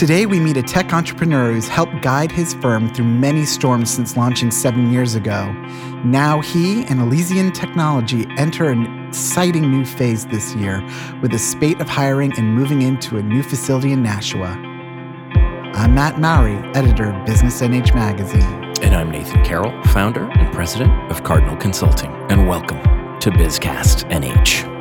Today, 0.00 0.24
we 0.24 0.40
meet 0.40 0.56
a 0.56 0.62
tech 0.62 0.94
entrepreneur 0.94 1.52
who's 1.52 1.68
helped 1.68 2.00
guide 2.00 2.32
his 2.32 2.54
firm 2.54 2.88
through 2.88 3.04
many 3.04 3.44
storms 3.44 3.90
since 3.90 4.16
launching 4.16 4.50
seven 4.50 4.90
years 4.90 5.14
ago. 5.14 5.52
Now, 6.06 6.40
he 6.40 6.86
and 6.86 7.00
Elysian 7.00 7.52
Technology 7.52 8.26
enter 8.38 8.70
an 8.70 9.08
exciting 9.08 9.70
new 9.70 9.84
phase 9.84 10.24
this 10.24 10.54
year 10.54 10.82
with 11.20 11.34
a 11.34 11.38
spate 11.38 11.82
of 11.82 11.88
hiring 11.90 12.32
and 12.38 12.54
moving 12.54 12.80
into 12.80 13.18
a 13.18 13.22
new 13.22 13.42
facility 13.42 13.92
in 13.92 14.02
Nashua. 14.02 14.56
I'm 15.74 15.94
Matt 15.94 16.18
Mowry, 16.18 16.56
editor 16.74 17.12
of 17.12 17.26
Business 17.26 17.60
NH 17.60 17.94
Magazine. 17.94 18.72
And 18.80 18.94
I'm 18.94 19.10
Nathan 19.10 19.44
Carroll, 19.44 19.82
founder 19.88 20.30
and 20.30 20.50
president 20.54 21.12
of 21.12 21.24
Cardinal 21.24 21.58
Consulting. 21.58 22.10
And 22.30 22.48
welcome 22.48 22.78
to 23.18 23.30
BizCast 23.30 24.10
NH. 24.10 24.79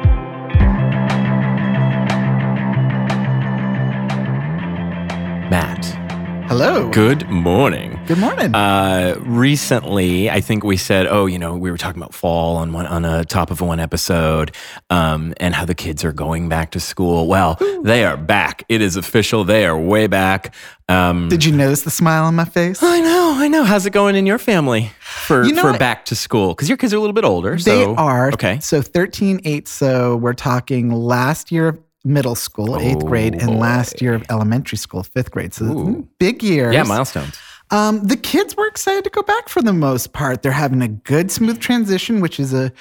Hello. 6.50 6.90
Good 6.90 7.30
morning. 7.30 8.00
Good 8.08 8.18
morning. 8.18 8.56
Uh, 8.56 9.14
recently, 9.20 10.32
I 10.32 10.42
think 10.42 10.64
we 10.64 10.78
said, 10.78 11.06
oh, 11.06 11.28
you 11.28 11.38
know, 11.38 11.56
we 11.56 11.70
were 11.70 11.78
talking 11.78 12.02
about 12.02 12.12
fall 12.12 12.56
on 12.58 12.74
one 12.74 12.88
on 12.88 13.06
a 13.06 13.24
top 13.24 13.52
of 13.52 13.62
one 13.62 13.80
episode, 13.80 14.56
um, 14.90 15.36
and 15.38 15.54
how 15.54 15.66
the 15.66 15.76
kids 15.76 16.04
are 16.04 16.12
going 16.12 16.50
back 16.50 16.72
to 16.72 16.80
school. 16.80 17.28
Well, 17.28 17.60
they 17.84 18.04
are 18.04 18.18
back. 18.18 18.64
It 18.68 18.82
is 18.82 18.96
official. 18.96 19.44
They 19.44 19.64
are 19.68 19.78
way 19.78 20.08
back. 20.08 20.56
Um, 20.88 21.30
Did 21.30 21.46
you 21.46 21.52
notice 21.52 21.84
the 21.84 21.92
smile 21.92 22.24
on 22.24 22.34
my 22.34 22.46
face? 22.46 22.82
I 22.82 23.00
know, 23.00 23.34
I 23.38 23.48
know. 23.48 23.64
How's 23.64 23.86
it 23.86 23.92
going 23.92 24.16
in 24.16 24.26
your 24.26 24.40
family 24.40 24.92
for 25.02 25.44
You 25.44 25.54
know 25.54 25.62
for 25.62 25.72
what? 25.72 25.80
back 25.80 26.06
to 26.06 26.16
school? 26.16 26.56
Because 26.56 26.68
your 26.68 26.80
kids 26.80 26.96
are 26.96 26.98
a 26.98 27.00
little 27.00 27.14
bit 27.14 27.26
older. 27.26 27.58
They 27.58 27.84
so, 27.84 27.94
are. 27.96 28.30
okay. 28.30 28.60
So 28.60 28.82
13, 28.82 29.42
8. 29.46 29.68
So 29.68 30.16
we're 30.16 30.34
talking 30.34 30.90
last 30.90 31.52
year 31.52 31.68
of 31.68 31.80
middle 32.04 32.36
school, 32.36 32.78
eighth 32.78 33.04
Oh, 33.04 33.08
grade, 33.08 33.36
and 33.36 33.48
boy. 33.48 33.58
last 33.58 34.02
year 34.02 34.14
of 34.14 34.24
elementary 34.30 34.78
school, 34.78 35.04
fifth 35.04 35.32
grade. 35.32 35.54
So 35.54 35.66
Ooh. 35.66 36.08
big 36.20 36.42
years. 36.42 36.74
Yeah, 36.74 36.84
milestones. 36.84 37.38
Um, 37.72 38.08
the 38.08 38.18
kids 38.18 38.56
were 38.58 38.68
excited 38.68 39.04
to 39.04 39.10
go 39.10 39.22
back 39.22 39.48
for 39.50 39.62
the 39.62 39.74
most 39.74 40.12
part. 40.14 40.42
They're 40.42 40.52
having 40.52 40.82
a 40.82 40.88
good, 40.88 41.30
smooth 41.32 41.60
transition, 41.60 42.20
which 42.20 42.40
is 42.40 42.54
a 42.54 42.72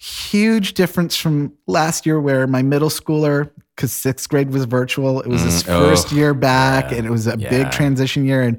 huge 0.00 0.74
difference 0.74 1.16
from 1.16 1.52
last 1.66 2.06
year, 2.06 2.18
where 2.20 2.46
my 2.46 2.62
middle 2.62 2.88
schooler, 2.88 3.50
because 3.76 3.92
sixth 3.92 4.28
grade 4.28 4.50
was 4.50 4.64
virtual, 4.64 5.20
it 5.20 5.28
was 5.28 5.42
his 5.42 5.62
Mm, 5.64 5.68
oh, 5.68 5.88
first 5.88 6.12
year 6.12 6.32
back, 6.34 6.90
yeah, 6.90 6.98
and 6.98 7.06
it 7.06 7.10
was 7.10 7.26
a 7.26 7.36
yeah. 7.38 7.50
big 7.50 7.70
transition 7.70 8.24
year. 8.24 8.42
And 8.42 8.58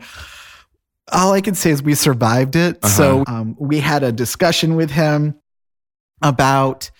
all 1.12 1.34
I 1.34 1.42
can 1.42 1.56
say 1.56 1.72
is 1.72 1.82
we 1.82 1.96
survived 1.96 2.56
it. 2.56 2.78
Uh-huh. 2.84 2.88
So 2.90 3.24
um, 3.28 3.56
we 3.60 3.80
had 3.80 4.04
a 4.04 4.12
discussion 4.12 4.76
with 4.76 4.92
him 4.92 5.36
about, 6.22 6.92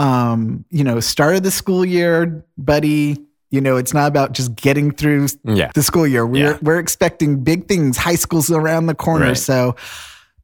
um, 0.00 0.64
you 0.70 0.82
know, 0.82 0.98
start 1.00 1.36
of 1.36 1.42
the 1.42 1.50
school 1.50 1.84
year, 1.84 2.44
buddy. 2.56 3.18
You 3.50 3.60
know, 3.60 3.76
it's 3.76 3.92
not 3.92 4.06
about 4.08 4.32
just 4.32 4.54
getting 4.54 4.92
through 4.92 5.26
Yeah. 5.44 5.70
the 5.74 5.82
school 5.82 6.06
year. 6.06 6.24
We're 6.26 6.52
Yeah. 6.52 6.58
we're 6.62 6.78
expecting 6.78 7.42
big 7.42 7.66
things. 7.68 7.96
High 7.96 8.14
school's 8.14 8.50
around 8.50 8.86
the 8.86 8.94
corner, 8.94 9.26
Right. 9.26 9.36
so 9.36 9.74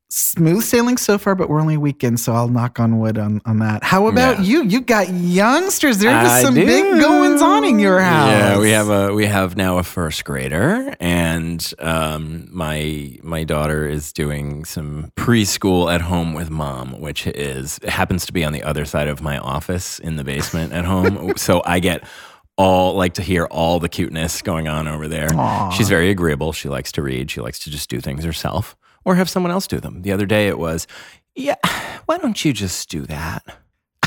smooth 0.09 0.62
sailing 0.62 0.97
so 0.97 1.19
far. 1.19 1.35
But 1.35 1.49
we're 1.49 1.61
only 1.61 1.75
a 1.75 1.81
weekend, 1.81 2.21
so 2.21 2.33
I'll 2.33 2.49
knock 2.49 2.79
on 2.81 2.99
wood 2.99 3.19
on, 3.19 3.41
on 3.45 3.59
that. 3.59 3.83
How 3.85 4.07
about 4.07 4.39
Yeah. 4.39 4.45
you? 4.45 4.62
You 4.65 4.81
got 4.81 5.09
youngsters. 5.12 5.99
There's 5.99 6.43
some 6.43 6.55
big 6.55 7.01
goings 7.01 7.43
on 7.43 7.65
in 7.65 7.79
your 7.79 8.01
house. 8.01 8.29
Yeah, 8.31 8.59
we 8.59 8.71
have 8.71 8.89
a 8.89 9.12
we 9.12 9.27
have 9.27 9.57
now 9.57 9.79
a 9.79 9.83
first 9.83 10.25
grader, 10.25 10.95
and 11.01 11.73
um, 11.79 12.49
my 12.51 13.19
my 13.23 13.45
daughter 13.45 13.89
is 13.89 14.12
doing 14.12 14.65
some 14.65 15.12
preschool 15.17 15.93
at 15.93 16.01
home 16.03 16.34
with 16.34 16.51
mom, 16.51 17.01
which 17.01 17.27
is 17.27 17.79
happens 17.87 18.27
to 18.27 18.33
be 18.33 18.45
on 18.45 18.53
the 18.53 18.62
other 18.62 18.84
side 18.84 19.09
of 19.09 19.21
my 19.23 19.39
office 19.39 19.99
in 19.99 20.17
the 20.17 20.25
basement 20.25 20.73
at 20.73 20.84
home. 20.84 21.33
so 21.37 21.62
I 21.65 21.81
get 21.81 22.05
all 22.59 22.95
like 22.95 23.15
to 23.15 23.23
hear 23.23 23.45
all 23.47 23.79
the 23.81 23.89
cuteness 23.89 24.41
going 24.41 24.67
on 24.67 24.89
over 24.89 25.09
there. 25.09 25.29
Aw. 25.34 25.71
She's 25.71 25.89
very 25.91 26.09
agreeable. 26.11 26.53
She 26.53 26.69
likes 26.71 26.91
to 26.93 27.03
read. 27.03 27.31
She 27.31 27.41
likes 27.43 27.59
to 27.65 27.71
just 27.71 27.91
do 27.91 28.01
things 28.01 28.25
herself 28.25 28.77
or 29.07 29.15
have 29.15 29.31
someone 29.31 29.53
else 29.53 29.67
do 29.67 29.81
them. 29.81 30.03
The 30.03 30.12
other 30.12 30.27
day 30.27 30.49
it 30.49 30.59
was, 30.59 30.87
yeah, 31.37 31.55
why 32.06 32.19
don't 32.19 32.44
you 32.44 32.53
just 32.53 32.91
do 32.91 33.03
that? 33.03 33.43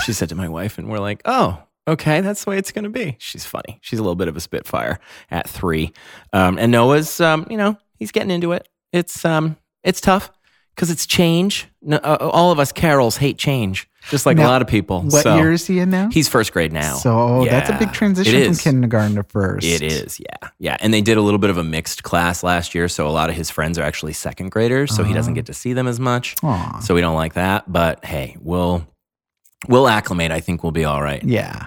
She 0.03 0.13
said 0.13 0.29
to 0.29 0.35
my 0.35 0.49
wife, 0.49 0.77
and 0.77 0.89
we're 0.89 0.99
like, 0.99 1.21
oh, 1.25 1.63
okay, 1.87 2.21
that's 2.21 2.43
the 2.43 2.51
way 2.51 2.57
it's 2.57 2.71
going 2.71 2.83
to 2.83 2.89
be. 2.89 3.15
She's 3.17 3.45
funny. 3.45 3.79
She's 3.81 3.97
a 3.97 4.03
little 4.03 4.15
bit 4.15 4.27
of 4.27 4.35
a 4.35 4.41
spitfire 4.41 4.99
at 5.31 5.49
three. 5.49 5.93
Um, 6.33 6.59
and 6.59 6.71
Noah's, 6.71 7.21
um, 7.21 7.47
you 7.49 7.57
know, 7.57 7.77
he's 7.95 8.11
getting 8.11 8.29
into 8.29 8.51
it. 8.51 8.67
It's 8.91 9.23
um, 9.23 9.55
it's 9.83 10.01
tough 10.01 10.31
because 10.79 10.89
it's 10.89 11.05
change. 11.05 11.67
No, 11.81 11.97
uh, 11.97 12.15
all 12.21 12.53
of 12.53 12.59
us 12.59 12.71
Carrolls 12.71 13.17
hate 13.17 13.37
change, 13.37 13.89
just 14.09 14.25
like 14.25 14.37
Now, 14.37 14.47
a 14.47 14.49
lot 14.49 14.61
of 14.61 14.69
people. 14.69 15.01
What 15.01 15.23
So, 15.23 15.35
year 15.35 15.51
is 15.51 15.67
he 15.67 15.79
in 15.79 15.89
now? 15.89 16.07
He's 16.09 16.29
first 16.29 16.53
grade 16.53 16.71
now. 16.71 16.95
so 16.95 17.43
that's 17.43 17.69
a 17.69 17.77
big 17.77 17.91
transition 17.91 18.45
from 18.45 18.55
kindergarten 18.55 19.15
to 19.15 19.23
first. 19.23 19.67
It 19.67 19.81
is, 19.81 20.21
yeah, 20.21 20.49
yeah. 20.57 20.77
And 20.79 20.93
they 20.93 21.01
did 21.01 21.17
a 21.17 21.21
little 21.21 21.37
bit 21.37 21.49
of 21.49 21.57
a 21.57 21.65
mixed 21.65 22.03
class 22.03 22.43
last 22.43 22.73
year, 22.73 22.87
so 22.87 23.05
a 23.05 23.11
lot 23.11 23.29
of 23.29 23.35
his 23.35 23.49
friends 23.49 23.77
are 23.77 23.83
actually 23.83 24.13
second 24.13 24.51
graders, 24.51 24.95
so 24.95 25.03
he 25.03 25.13
doesn't 25.13 25.33
get 25.33 25.47
to 25.47 25.53
see 25.53 25.73
them 25.73 25.85
as 25.85 25.99
much. 25.99 26.37
Aw. 26.43 26.79
So 26.79 26.95
we 26.95 27.01
don't 27.01 27.15
like 27.15 27.33
that. 27.33 27.69
But 27.69 28.05
hey, 28.05 28.37
we'll 28.39 28.87
we'll 29.67 29.89
acclimate. 29.89 30.31
I 30.31 30.39
think 30.39 30.63
we'll 30.63 30.71
be 30.71 30.85
all 30.85 31.01
right. 31.03 31.21
Yeah. 31.21 31.65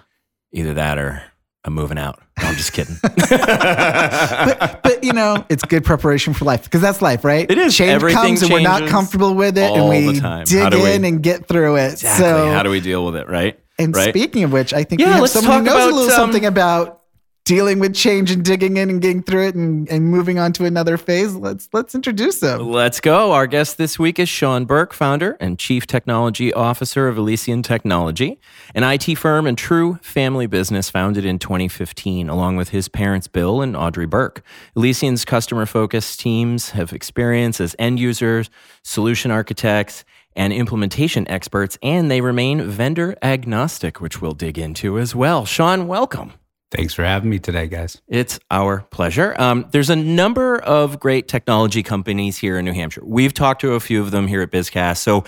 Either 0.52 0.72
that 0.74 0.96
or 0.96 1.22
I'm 1.64 1.74
moving 1.74 1.98
out. 1.98 2.20
No, 2.40 2.48
I'm 2.48 2.56
just 2.56 2.72
kidding. 2.72 2.96
But, 3.02 4.80
but 4.82 5.04
you 5.04 5.12
know, 5.12 5.44
it's 5.48 5.64
good 5.64 5.84
preparation 5.84 6.34
for 6.34 6.44
life 6.44 6.64
because 6.64 6.80
that's 6.80 7.00
life, 7.02 7.24
right? 7.24 7.48
It 7.50 7.58
is. 7.58 7.76
Change 7.76 7.90
Everything 7.92 8.20
comes 8.22 8.42
and 8.42 8.52
we're 8.52 8.60
not 8.60 8.88
comfortable 8.88 9.34
with 9.34 9.56
it, 9.58 9.70
and 9.70 9.88
we 9.88 10.12
the 10.14 10.20
time. 10.20 10.46
How 10.48 10.70
dig 10.70 10.82
we- 10.82 10.92
in 10.92 11.04
and 11.04 11.22
get 11.22 11.46
through 11.46 11.76
it. 11.76 11.92
exactly. 11.92 12.24
So 12.24 12.50
How 12.52 12.62
do 12.62 12.70
we 12.70 12.80
deal 12.80 13.04
with 13.04 13.16
it? 13.16 13.28
Right. 13.28 13.58
And 13.78 13.94
right? 13.94 14.08
speaking 14.10 14.44
of 14.44 14.52
which, 14.52 14.72
I 14.74 14.84
think 14.84 15.00
Yeah, 15.00 15.14
we 15.14 15.20
have 15.20 15.30
someone 15.30 15.60
who 15.60 15.64
talk 15.64 15.64
knows 15.64 15.74
about, 15.84 15.90
a 15.92 15.94
little 15.94 16.10
um, 16.10 16.16
something 16.16 16.44
about 16.46 17.01
dealing 17.44 17.80
with 17.80 17.94
change 17.94 18.30
and 18.30 18.44
digging 18.44 18.76
in 18.76 18.88
and 18.88 19.02
getting 19.02 19.22
through 19.22 19.48
it 19.48 19.54
and, 19.54 19.88
and 19.90 20.06
moving 20.06 20.38
on 20.38 20.52
to 20.52 20.64
another 20.64 20.96
phase. 20.96 21.34
Let's 21.34 21.68
let's 21.72 21.94
introduce 21.94 22.40
them. 22.40 22.70
Let's 22.70 23.00
go. 23.00 23.32
Our 23.32 23.46
guest 23.46 23.78
this 23.78 23.98
week 23.98 24.18
is 24.18 24.28
Sean 24.28 24.64
Burke, 24.64 24.92
founder 24.92 25.36
and 25.40 25.58
chief 25.58 25.86
technology 25.86 26.52
officer 26.52 27.08
of 27.08 27.18
Elysian 27.18 27.62
Technology, 27.62 28.40
an 28.74 28.84
IT 28.84 29.16
firm 29.16 29.46
and 29.46 29.58
true 29.58 29.98
family 30.02 30.46
business 30.46 30.90
founded 30.90 31.24
in 31.24 31.38
2015, 31.38 32.28
along 32.28 32.56
with 32.56 32.68
his 32.68 32.88
parents, 32.88 33.26
Bill 33.26 33.60
and 33.60 33.76
Audrey 33.76 34.06
Burke. 34.06 34.42
Elysian's 34.76 35.24
customer 35.24 35.66
focused 35.66 36.20
teams 36.20 36.70
have 36.70 36.92
experience 36.92 37.60
as 37.60 37.74
end 37.78 37.98
users, 37.98 38.50
solution 38.82 39.30
architects, 39.30 40.04
and 40.34 40.52
implementation 40.52 41.28
experts, 41.28 41.76
and 41.82 42.10
they 42.10 42.20
remain 42.20 42.62
vendor 42.62 43.16
agnostic, 43.22 44.00
which 44.00 44.22
we'll 44.22 44.32
dig 44.32 44.58
into 44.58 44.98
as 44.98 45.14
well. 45.14 45.44
Sean, 45.44 45.86
welcome. 45.86 46.32
Thanks 46.72 46.94
for 46.94 47.04
having 47.04 47.28
me 47.28 47.38
today, 47.38 47.66
guys. 47.66 48.00
It's 48.08 48.40
our 48.50 48.80
pleasure. 48.90 49.34
Um, 49.38 49.66
there's 49.72 49.90
a 49.90 49.96
number 49.96 50.56
of 50.56 50.98
great 50.98 51.28
technology 51.28 51.82
companies 51.82 52.38
here 52.38 52.58
in 52.58 52.64
New 52.64 52.72
Hampshire. 52.72 53.02
We've 53.04 53.34
talked 53.34 53.60
to 53.60 53.74
a 53.74 53.80
few 53.80 54.00
of 54.00 54.10
them 54.10 54.26
here 54.26 54.40
at 54.40 54.50
BizCast. 54.50 54.96
So 54.96 55.24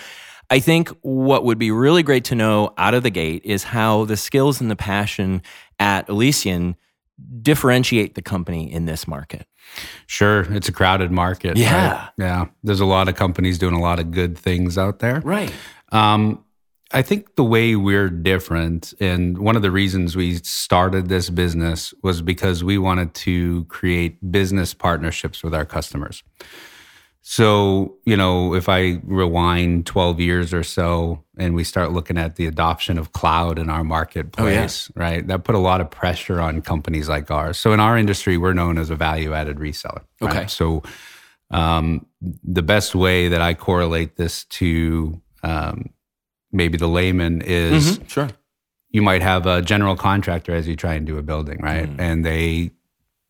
I 0.48 0.58
think 0.58 0.88
what 1.02 1.44
would 1.44 1.58
be 1.58 1.70
really 1.70 2.02
great 2.02 2.24
to 2.24 2.34
know 2.34 2.72
out 2.78 2.94
of 2.94 3.02
the 3.02 3.10
gate 3.10 3.42
is 3.44 3.62
how 3.62 4.06
the 4.06 4.16
skills 4.16 4.62
and 4.62 4.70
the 4.70 4.76
passion 4.76 5.42
at 5.78 6.08
Elysian 6.08 6.76
differentiate 7.42 8.14
the 8.14 8.22
company 8.22 8.72
in 8.72 8.86
this 8.86 9.06
market. 9.06 9.46
Sure, 10.06 10.42
it's 10.54 10.68
a 10.68 10.72
crowded 10.72 11.10
market. 11.10 11.56
Yeah. 11.56 11.92
right? 11.92 12.10
Yeah. 12.16 12.46
There's 12.62 12.80
a 12.80 12.86
lot 12.86 13.08
of 13.08 13.16
companies 13.16 13.58
doing 13.58 13.74
a 13.74 13.80
lot 13.80 13.98
of 13.98 14.10
good 14.10 14.36
things 14.36 14.78
out 14.78 14.98
there. 14.98 15.20
Right. 15.20 15.52
Um, 15.92 16.43
I 16.94 17.02
think 17.02 17.34
the 17.34 17.44
way 17.44 17.74
we're 17.74 18.08
different, 18.08 18.94
and 19.00 19.38
one 19.38 19.56
of 19.56 19.62
the 19.62 19.72
reasons 19.72 20.14
we 20.14 20.36
started 20.36 21.08
this 21.08 21.28
business 21.28 21.92
was 22.02 22.22
because 22.22 22.62
we 22.62 22.78
wanted 22.78 23.14
to 23.14 23.64
create 23.64 24.30
business 24.30 24.74
partnerships 24.74 25.42
with 25.42 25.54
our 25.54 25.64
customers. 25.64 26.22
So, 27.26 27.96
you 28.04 28.16
know, 28.16 28.54
if 28.54 28.68
I 28.68 29.00
rewind 29.02 29.86
12 29.86 30.20
years 30.20 30.54
or 30.54 30.62
so 30.62 31.24
and 31.38 31.54
we 31.54 31.64
start 31.64 31.90
looking 31.90 32.18
at 32.18 32.36
the 32.36 32.46
adoption 32.46 32.98
of 32.98 33.12
cloud 33.12 33.58
in 33.58 33.70
our 33.70 33.82
marketplace, 33.82 34.90
right, 34.94 35.26
that 35.26 35.42
put 35.42 35.54
a 35.54 35.58
lot 35.58 35.80
of 35.80 35.90
pressure 35.90 36.38
on 36.38 36.60
companies 36.60 37.08
like 37.08 37.30
ours. 37.30 37.56
So, 37.58 37.72
in 37.72 37.80
our 37.80 37.96
industry, 37.96 38.36
we're 38.36 38.52
known 38.52 38.78
as 38.78 38.90
a 38.90 38.94
value 38.94 39.32
added 39.32 39.56
reseller. 39.56 40.02
right? 40.20 40.36
Okay. 40.36 40.46
So, 40.46 40.82
um, 41.50 42.06
the 42.20 42.62
best 42.62 42.94
way 42.94 43.28
that 43.28 43.40
I 43.40 43.54
correlate 43.54 44.16
this 44.16 44.44
to 44.44 45.20
um, 45.42 45.90
maybe 46.54 46.78
the 46.78 46.86
layman 46.88 47.42
is 47.42 47.98
Mhm, 47.98 48.08
Sure. 48.08 48.28
you 48.90 49.02
might 49.02 49.22
have 49.22 49.46
a 49.46 49.60
general 49.60 49.96
contractor 49.96 50.54
as 50.54 50.66
you 50.68 50.76
try 50.76 50.94
and 50.94 51.06
do 51.06 51.18
a 51.18 51.22
building, 51.22 51.58
right? 51.60 51.88
Mm. 51.88 52.00
And 52.00 52.24
they 52.24 52.70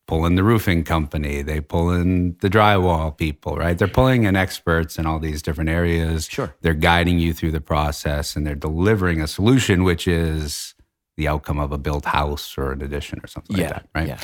pull 0.06 0.26
in 0.26 0.34
the 0.34 0.44
roofing 0.44 0.84
company, 0.84 1.40
they 1.40 1.60
pull 1.60 1.90
in 1.90 2.36
the 2.40 2.50
drywall 2.50 3.16
people, 3.16 3.56
right? 3.56 3.76
They're 3.78 3.88
pulling 3.88 4.24
in 4.24 4.36
experts 4.36 4.98
in 4.98 5.06
all 5.06 5.18
these 5.18 5.40
different 5.40 5.70
areas. 5.70 6.26
Sure. 6.30 6.54
They're 6.60 6.74
guiding 6.74 7.18
you 7.18 7.32
through 7.32 7.52
the 7.52 7.60
process 7.62 8.36
and 8.36 8.46
they're 8.46 8.54
delivering 8.54 9.22
a 9.22 9.26
solution, 9.26 9.82
which 9.82 10.06
is 10.06 10.74
the 11.16 11.26
outcome 11.26 11.58
of 11.58 11.72
a 11.72 11.78
built 11.78 12.04
house 12.04 12.58
or 12.58 12.72
an 12.72 12.82
addition 12.82 13.18
or 13.24 13.28
something 13.28 13.56
Yeah. 13.56 13.62
like 13.64 13.72
that, 13.74 13.86
right? 13.94 14.08
Yeah. 14.08 14.18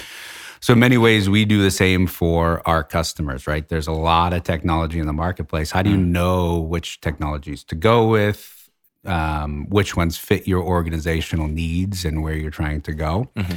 So, 0.62 0.74
in 0.74 0.78
many 0.78 0.98
ways, 0.98 1.30
we 1.30 1.46
do 1.46 1.62
the 1.62 1.70
same 1.70 2.06
for 2.06 2.60
our 2.68 2.84
customers, 2.84 3.46
right? 3.46 3.66
There's 3.66 3.86
a 3.86 3.92
lot 3.92 4.34
of 4.34 4.42
technology 4.42 4.98
in 4.98 5.06
the 5.06 5.14
marketplace. 5.14 5.70
How 5.70 5.80
do 5.80 5.88
you 5.88 5.96
Mm. 5.96 6.08
know 6.08 6.58
which 6.58 7.00
technologies 7.00 7.64
to 7.64 7.74
go 7.74 8.06
with? 8.06 8.59
Um, 9.06 9.66
which 9.70 9.96
ones 9.96 10.18
fit 10.18 10.46
your 10.46 10.62
organizational 10.62 11.48
needs 11.48 12.04
and 12.04 12.22
where 12.22 12.34
you're 12.34 12.50
trying 12.50 12.82
to 12.82 12.92
go? 12.92 13.30
Mhm. 13.34 13.56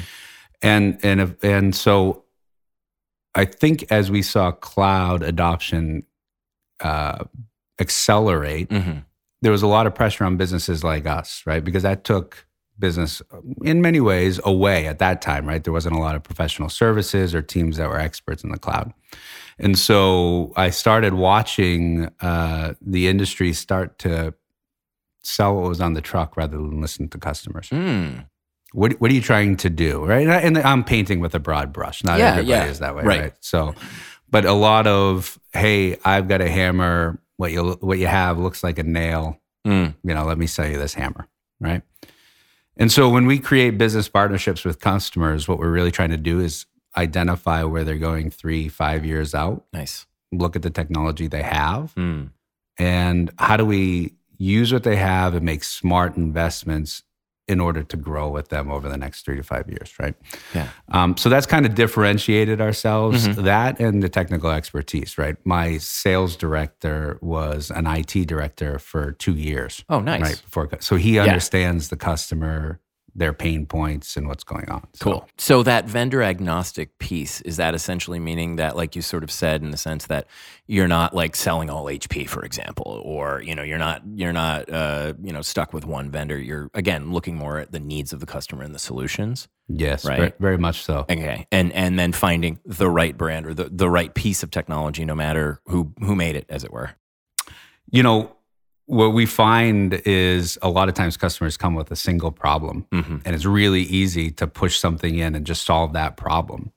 And 0.61 0.99
and 1.03 1.19
if, 1.21 1.43
and 1.43 1.75
so 1.75 2.23
I 3.35 3.45
think 3.45 3.91
as 3.91 4.09
we 4.09 4.21
saw 4.21 4.51
cloud 4.51 5.21
adoption 5.23 6.03
uh, 6.79 7.25
accelerate, 7.79 8.71
hmm 8.71 8.99
there 9.41 9.51
was 9.51 9.61
a 9.61 9.67
lot 9.67 9.85
of 9.85 9.93
pressure 9.93 10.23
on 10.23 10.37
businesses 10.37 10.85
like 10.85 11.05
us, 11.05 11.43
right? 11.45 11.65
Because 11.65 11.83
that 11.83 12.05
took 12.05 12.47
business 12.79 13.21
in 13.61 13.81
many 13.81 13.99
ways 13.99 14.39
away 14.45 14.87
at 14.87 14.99
that 14.99 15.21
time, 15.21 15.45
right? 15.45 15.61
There 15.61 15.73
wasn't 15.73 15.95
a 15.95 15.99
lot 15.99 16.15
of 16.15 16.23
professional 16.23 16.69
services 16.69 17.35
or 17.35 17.41
teams 17.41 17.75
that 17.75 17.89
were 17.89 17.99
experts 17.99 18.45
in 18.45 18.51
the 18.51 18.57
cloud. 18.57 18.93
And 19.59 19.77
so 19.77 20.53
I 20.55 20.69
started 20.69 21.15
watching 21.15 22.09
uh, 22.21 22.75
the 22.79 23.09
industry 23.09 23.51
start 23.51 23.99
to 23.99 24.33
sell 25.23 25.55
what 25.55 25.69
was 25.69 25.81
on 25.81 25.93
the 25.93 26.01
truck 26.01 26.35
rather 26.37 26.57
than 26.57 26.81
listen 26.81 27.07
to 27.09 27.17
customers. 27.17 27.69
Mm. 27.69 28.25
What, 28.73 28.93
what 28.99 29.11
are 29.11 29.13
you 29.13 29.21
trying 29.21 29.55
to 29.57 29.69
do, 29.69 30.03
right? 30.03 30.27
And 30.27 30.57
I'm 30.57 30.83
painting 30.83 31.19
with 31.19 31.35
a 31.35 31.39
broad 31.39 31.71
brush. 31.71 32.03
Not 32.03 32.19
Yeah, 32.19 32.31
everybody 32.31 32.49
yeah. 32.49 32.65
is 32.65 32.79
that 32.79 32.95
way, 32.95 33.03
Right. 33.03 33.21
right. 33.21 33.33
So, 33.39 33.75
but 34.29 34.45
a 34.45 34.53
lot 34.53 34.87
of 34.87 35.39
hey, 35.53 35.97
I've 36.03 36.27
got 36.27 36.41
a 36.41 36.49
hammer. 36.49 37.19
What 37.37 37.51
you 37.51 37.71
what 37.81 37.97
you 37.99 38.07
have 38.07 38.37
looks 38.37 38.63
like 38.63 38.79
a 38.79 38.83
nail 38.83 39.39
Mm. 39.65 39.95
you 40.03 40.13
know, 40.13 40.25
let 40.25 40.37
me 40.37 40.45
sell 40.47 40.67
you 40.67 40.77
this 40.77 40.93
hammer, 40.93 41.25
right? 41.61 41.83
And 42.75 42.91
so 42.91 43.07
when 43.07 43.25
we 43.25 43.39
create 43.39 43.77
business 43.77 44.09
partnerships 44.09 44.65
with 44.65 44.79
customers, 44.81 45.47
what 45.47 45.57
we're 45.59 45.71
really 45.71 45.91
trying 45.91 46.09
to 46.09 46.17
do 46.17 46.39
is 46.41 46.65
identify 46.97 47.63
where 47.63 47.83
they're 47.85 47.97
going 47.97 48.29
three, 48.29 48.67
five 48.67 49.05
years 49.05 49.33
out, 49.33 49.63
Nice. 49.71 50.05
look 50.33 50.55
at 50.57 50.63
the 50.63 50.69
technology 50.69 51.27
they 51.27 51.43
have, 51.43 51.93
Mm. 51.95 52.31
and 52.77 53.31
how 53.37 53.55
do 53.57 53.65
we 53.65 54.13
use 54.43 54.71
what 54.73 54.83
they 54.83 54.95
have 54.97 55.33
and 55.35 55.45
make 55.45 55.63
smart 55.63 56.17
investments 56.17 57.03
in 57.47 57.59
order 57.59 57.83
to 57.83 57.97
grow 57.97 58.29
with 58.29 58.47
them 58.49 58.71
over 58.71 58.87
the 58.87 58.95
next 58.97 59.25
three 59.25 59.35
to 59.35 59.43
five 59.43 59.67
years, 59.69 59.93
right? 59.99 60.15
Yeah. 60.55 60.69
Um, 60.89 61.17
so 61.17 61.27
that's 61.27 61.45
kind 61.45 61.65
of 61.65 61.75
differentiated 61.75 62.61
ourselves, 62.61 63.27
Mhm. 63.27 63.43
that 63.43 63.79
and 63.81 64.01
the 64.01 64.07
technical 64.07 64.49
expertise, 64.49 65.17
right? 65.17 65.35
My 65.45 65.77
sales 65.77 66.37
director 66.37 67.17
was 67.21 67.69
an 67.69 67.85
IT 67.85 68.23
director 68.25 68.79
for 68.79 69.11
two 69.11 69.33
years. 69.35 69.83
Oh, 69.89 69.99
nice. 69.99 70.21
Right 70.21 70.41
before, 70.45 70.69
so 70.79 70.95
he 70.95 71.15
Yeah. 71.15 71.23
understands 71.23 71.89
the 71.89 71.97
customer, 71.97 72.79
their 73.15 73.33
pain 73.33 73.65
points, 73.65 74.17
and 74.17 74.27
what's 74.27 74.43
going 74.43 74.67
on. 74.69 74.87
So- 74.93 75.03
Cool. 75.03 75.29
So 75.37 75.63
that 75.63 75.85
vendor 75.85 76.23
agnostic 76.23 76.97
piece 76.97 77.41
is 77.41 77.57
that 77.57 77.75
essentially 77.75 78.19
meaning 78.19 78.55
that, 78.55 78.75
like 78.75 78.95
you 78.95 79.01
sort 79.01 79.23
of 79.23 79.29
said, 79.31 79.61
in 79.61 79.71
the 79.71 79.77
sense 79.77 80.07
that 80.07 80.27
you're 80.67 80.87
not 80.87 81.13
like 81.13 81.35
selling 81.35 81.69
all 81.69 81.85
HP, 81.85 82.27
for 82.27 82.43
example, 82.43 83.01
or 83.05 83.41
you 83.41 83.53
know 83.53 83.63
you're 83.63 83.77
not 83.77 84.01
you're 84.15 84.33
not 84.33 84.69
uh, 84.69 85.13
you 85.21 85.31
know 85.33 85.41
stuck 85.41 85.73
with 85.73 85.85
one 85.85 86.09
vendor. 86.09 86.39
You're 86.39 86.69
again 86.73 87.11
looking 87.13 87.35
more 87.37 87.59
at 87.59 87.71
the 87.71 87.79
needs 87.79 88.13
of 88.13 88.19
the 88.19 88.25
customer 88.25 88.63
and 88.63 88.73
the 88.73 88.79
solutions. 88.79 89.47
Yes, 89.69 90.03
Right. 90.05 90.17
very, 90.17 90.33
very 90.39 90.57
much 90.57 90.83
so. 90.83 91.05
Okay, 91.09 91.47
and 91.51 91.71
and 91.73 91.97
then 91.99 92.11
finding 92.13 92.59
the 92.65 92.89
right 92.89 93.17
brand 93.17 93.45
or 93.45 93.53
the, 93.53 93.69
the 93.71 93.89
right 93.89 94.13
piece 94.13 94.43
of 94.43 94.51
technology, 94.51 95.05
no 95.05 95.15
matter 95.15 95.61
who 95.67 95.93
who 95.99 96.15
made 96.15 96.35
it, 96.35 96.45
as 96.49 96.63
it 96.63 96.71
were. 96.71 96.91
You 97.91 98.01
know, 98.03 98.35
what 98.85 99.09
we 99.13 99.25
find 99.25 99.93
is 100.05 100.57
a 100.61 100.69
lot 100.69 100.89
of 100.89 100.93
times 100.95 101.15
customers 101.17 101.57
come 101.57 101.73
with 101.75 101.89
a 101.91 101.95
single 101.95 102.31
problem, 102.31 102.85
Mm-hmm. 102.91 103.17
and 103.25 103.35
it's 103.35 103.45
really 103.45 103.81
easy 103.83 104.29
to 104.31 104.47
push 104.47 104.77
something 104.77 105.17
in 105.17 105.35
and 105.35 105.45
just 105.45 105.65
solve 105.65 105.93
that 105.93 106.17
problem. 106.17 106.71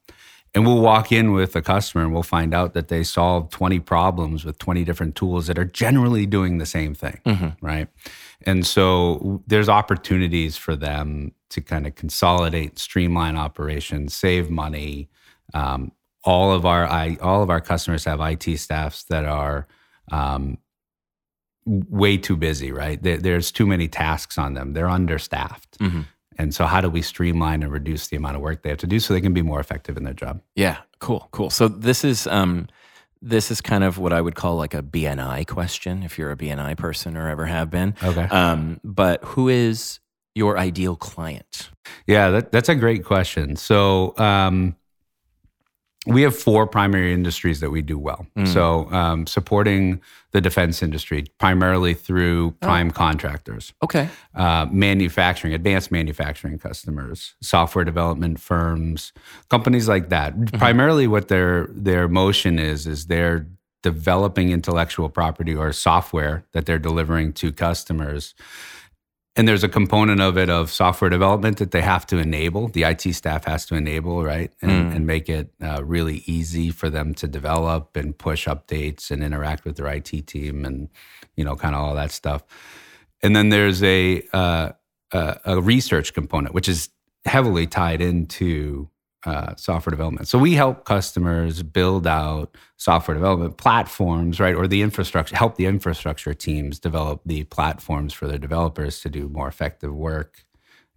And 0.55 0.65
we'll 0.65 0.81
walk 0.81 1.11
in 1.11 1.33
with 1.33 1.55
a 1.55 1.61
customer 1.61 2.03
and 2.03 2.13
we'll 2.13 2.23
find 2.23 2.53
out 2.53 2.73
that 2.73 2.87
they 2.87 3.03
solved 3.03 3.51
20 3.51 3.79
problems 3.81 4.43
with 4.45 4.57
20 4.57 4.83
different 4.85 5.15
tools 5.15 5.45
that 5.47 5.59
are 5.59 5.65
generally 5.65 6.25
doing 6.25 6.57
the 6.57 6.65
same 6.65 6.95
thing, 6.95 7.19
Mm-hmm. 7.25 7.65
right? 7.65 7.87
And 8.45 8.65
so 8.65 9.43
there's 9.45 9.69
opportunities 9.69 10.57
for 10.57 10.75
them 10.75 11.33
to 11.49 11.61
kind 11.61 11.85
of 11.85 11.95
consolidate, 11.95 12.79
streamline 12.79 13.35
operations, 13.35 14.15
save 14.15 14.49
money. 14.49 15.09
Um, 15.53 15.91
all 16.23 16.51
of 16.53 16.65
our 16.65 16.85
I, 16.87 17.17
all 17.21 17.43
of 17.43 17.49
our 17.49 17.61
customers 17.61 18.05
have 18.05 18.19
IT 18.21 18.57
staffs 18.57 19.03
that 19.05 19.25
are 19.25 19.67
um, 20.11 20.57
way 21.67 22.17
too 22.17 22.37
busy, 22.37 22.71
right? 22.71 22.97
There's 23.01 23.51
too 23.51 23.65
many 23.67 23.87
tasks 23.87 24.37
on 24.37 24.53
them. 24.53 24.73
They're 24.73 24.89
understaffed. 24.89 25.77
Mhm. 25.79 26.05
And 26.39 26.53
so, 26.53 26.65
how 26.65 26.81
do 26.81 26.89
we 26.89 27.01
streamline 27.01 27.63
and 27.63 27.71
reduce 27.71 28.07
the 28.07 28.15
amount 28.17 28.35
of 28.35 28.41
work 28.41 28.61
they 28.63 28.69
have 28.69 28.77
to 28.79 28.87
do 28.87 28.99
so 28.99 29.13
they 29.13 29.21
can 29.21 29.33
be 29.33 29.41
more 29.41 29.59
effective 29.59 29.97
in 29.97 30.03
their 30.03 30.13
job? 30.13 30.41
Yeah, 30.55 30.77
cool, 30.99 31.27
cool. 31.31 31.49
So 31.49 31.67
this 31.67 32.03
is 32.03 32.27
um, 32.27 32.67
this 33.21 33.49
is 33.49 33.59
kind 33.59 33.83
of 33.83 33.97
what 33.97 34.13
I 34.13 34.21
would 34.21 34.35
call 34.35 34.55
like 34.55 34.73
a 34.75 34.83
BNI 34.83 35.47
question, 35.47 36.03
if 36.03 36.17
you're 36.17 36.31
a 36.31 36.37
BNI 36.37 36.77
person 36.77 37.17
or 37.17 37.27
ever 37.27 37.45
have 37.47 37.69
been. 37.71 37.95
Okay. 38.03 38.23
Um, 38.25 38.79
but 38.83 39.23
who 39.23 39.49
is 39.49 39.99
your 40.35 40.57
ideal 40.59 40.95
client? 40.95 41.71
Yeah, 42.05 42.29
that, 42.29 42.51
that's 42.51 42.69
a 42.69 42.75
great 42.75 43.03
question. 43.03 43.55
So, 43.55 44.13
um, 44.17 44.75
we 46.07 46.21
have 46.21 46.35
four 46.35 46.65
primary 46.67 47.13
industries 47.13 47.59
that 47.59 47.69
we 47.69 47.81
do 47.81 47.97
well. 47.99 48.25
Mm. 48.37 48.47
So, 48.47 48.91
um, 48.91 49.27
supporting 49.27 50.01
the 50.31 50.41
defense 50.41 50.81
industry 50.81 51.25
primarily 51.39 51.93
through 51.93 52.51
prime 52.61 52.91
contractors, 52.91 53.73
Okay. 53.83 54.09
uh, 54.35 54.67
manufacturing, 54.71 55.53
advanced 55.53 55.91
manufacturing 55.91 56.59
customers, 56.59 57.35
software 57.41 57.85
development 57.85 58.39
firms, 58.39 59.13
companies 59.49 59.87
like 59.87 60.09
that. 60.09 60.53
Primarily, 60.53 61.07
what 61.07 61.27
their 61.27 61.67
their 61.71 62.07
motion 62.07 62.59
is 62.59 62.87
is 62.87 63.07
they're 63.07 63.47
developing 63.83 64.49
intellectual 64.51 65.09
property 65.09 65.55
or 65.55 65.71
software 65.71 66.43
that 66.51 66.65
they're 66.65 66.79
delivering 66.79 67.31
to 67.33 67.51
customers. 67.51 68.33
And 69.37 69.47
there's 69.47 69.63
a 69.63 69.69
component 69.69 70.19
of 70.19 70.35
it 70.37 70.49
of 70.49 70.71
software 70.71 71.11
development 71.11 71.57
that 71.59 71.69
they 71.69 71.81
have 71.81 72.07
to 72.07 72.17
enable. 72.17 72.69
The 72.69 72.83
IT 72.83 73.13
staff 73.13 73.45
has 73.45 73.67
to 73.67 73.75
enable, 73.75 74.23
right, 74.23 74.51
and, 74.63 74.71
Mm. 74.71 74.95
and 74.95 75.05
make 75.07 75.29
it 75.29 75.51
uh, 75.61 75.83
really 75.85 76.23
easy 76.25 76.71
for 76.71 76.89
them 76.89 77.13
to 77.15 77.27
develop 77.27 77.95
and 77.95 78.17
push 78.17 78.47
updates 78.47 79.11
and 79.11 79.23
interact 79.23 79.63
with 79.63 79.77
their 79.77 79.87
IT 79.87 80.25
team 80.25 80.65
and 80.65 80.89
you 81.35 81.45
know 81.45 81.55
kind 81.55 81.75
of 81.75 81.81
all 81.81 81.93
that 81.93 82.11
stuff. 82.11 82.43
And 83.21 83.35
then 83.35 83.49
there's 83.49 83.83
a 83.83 84.23
uh, 84.33 84.71
a, 85.13 85.39
a 85.45 85.61
research 85.61 86.13
component, 86.13 86.55
which 86.55 86.67
is 86.67 86.89
heavily 87.25 87.67
tied 87.67 88.01
into 88.01 88.89
uh, 89.27 89.53
software 89.57 89.91
development. 89.91 90.25
So 90.25 90.39
we 90.39 90.53
help 90.53 90.85
customers 90.85 91.61
build 91.61 92.07
out 92.07 92.55
software 92.77 93.13
development 93.13 93.57
platforms, 93.57 94.39
right, 94.39 94.55
or 94.55 94.67
the 94.67 94.81
infrastructure, 94.81 95.35
help 95.35 95.57
the 95.57 95.65
infrastructure 95.65 96.33
teams 96.33 96.79
develop 96.79 97.19
the 97.25 97.43
platforms 97.43 98.13
for 98.13 98.25
their 98.25 98.37
developers 98.37 99.01
to 99.01 99.09
do 99.09 99.27
more 99.27 99.49
effective 99.49 99.93
work 99.93 100.45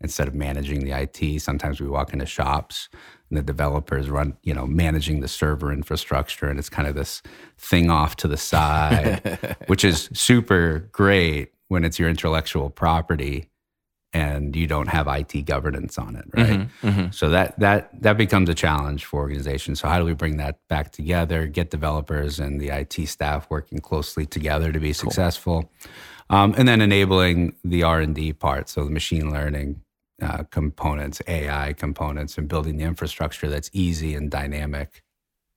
instead 0.00 0.28
of 0.28 0.34
managing 0.36 0.84
the 0.84 0.92
IT. 0.92 1.40
Sometimes 1.42 1.80
we 1.80 1.88
walk 1.88 2.12
into 2.12 2.24
shops 2.24 2.88
and 3.30 3.36
the 3.36 3.42
developers 3.42 4.08
run, 4.08 4.36
you 4.44 4.54
know, 4.54 4.64
managing 4.64 5.18
the 5.18 5.28
server 5.28 5.72
infrastructure, 5.72 6.46
and 6.46 6.60
it's 6.60 6.70
kind 6.70 6.86
of 6.86 6.94
this 6.94 7.22
thing 7.58 7.90
off 7.90 8.14
to 8.14 8.28
the 8.28 8.36
side, 8.52 9.56
which 9.66 9.84
is 9.84 10.08
super 10.12 10.88
great 10.92 11.52
when 11.66 11.84
it's 11.84 11.98
your 11.98 12.08
intellectual 12.08 12.70
property 12.70 13.49
and 14.12 14.56
you 14.56 14.66
don't 14.66 14.88
have 14.88 15.06
IT 15.06 15.42
governance 15.46 15.96
on 15.98 16.16
it, 16.16 16.24
right? 16.36 16.68
Mhm. 16.82 17.14
So 17.14 17.30
that 17.30 17.58
that 17.60 18.02
that 18.02 18.16
becomes 18.16 18.48
a 18.48 18.54
challenge 18.54 19.04
for 19.04 19.20
organizations. 19.20 19.80
So 19.80 19.88
how 19.88 19.98
do 19.98 20.04
we 20.04 20.14
bring 20.14 20.36
that 20.38 20.58
back 20.68 20.90
together? 20.90 21.46
Get 21.46 21.70
developers 21.70 22.40
and 22.40 22.60
the 22.60 22.70
IT 22.70 23.06
staff 23.06 23.48
working 23.50 23.78
closely 23.78 24.26
together 24.26 24.72
to 24.72 24.80
be 24.80 24.92
successful, 24.92 25.70
um, 26.28 26.54
and 26.58 26.66
then 26.66 26.80
enabling 26.80 27.54
the 27.64 27.82
R 27.84 28.00
and 28.00 28.14
D 28.14 28.32
part. 28.32 28.68
So 28.68 28.84
the 28.84 28.90
machine 28.90 29.30
learning 29.32 29.82
uh, 30.20 30.42
components, 30.50 31.22
AI 31.26 31.72
components, 31.72 32.36
and 32.36 32.48
building 32.48 32.76
the 32.76 32.84
infrastructure 32.84 33.48
that's 33.48 33.70
easy 33.72 34.14
and 34.14 34.30
dynamic, 34.30 35.02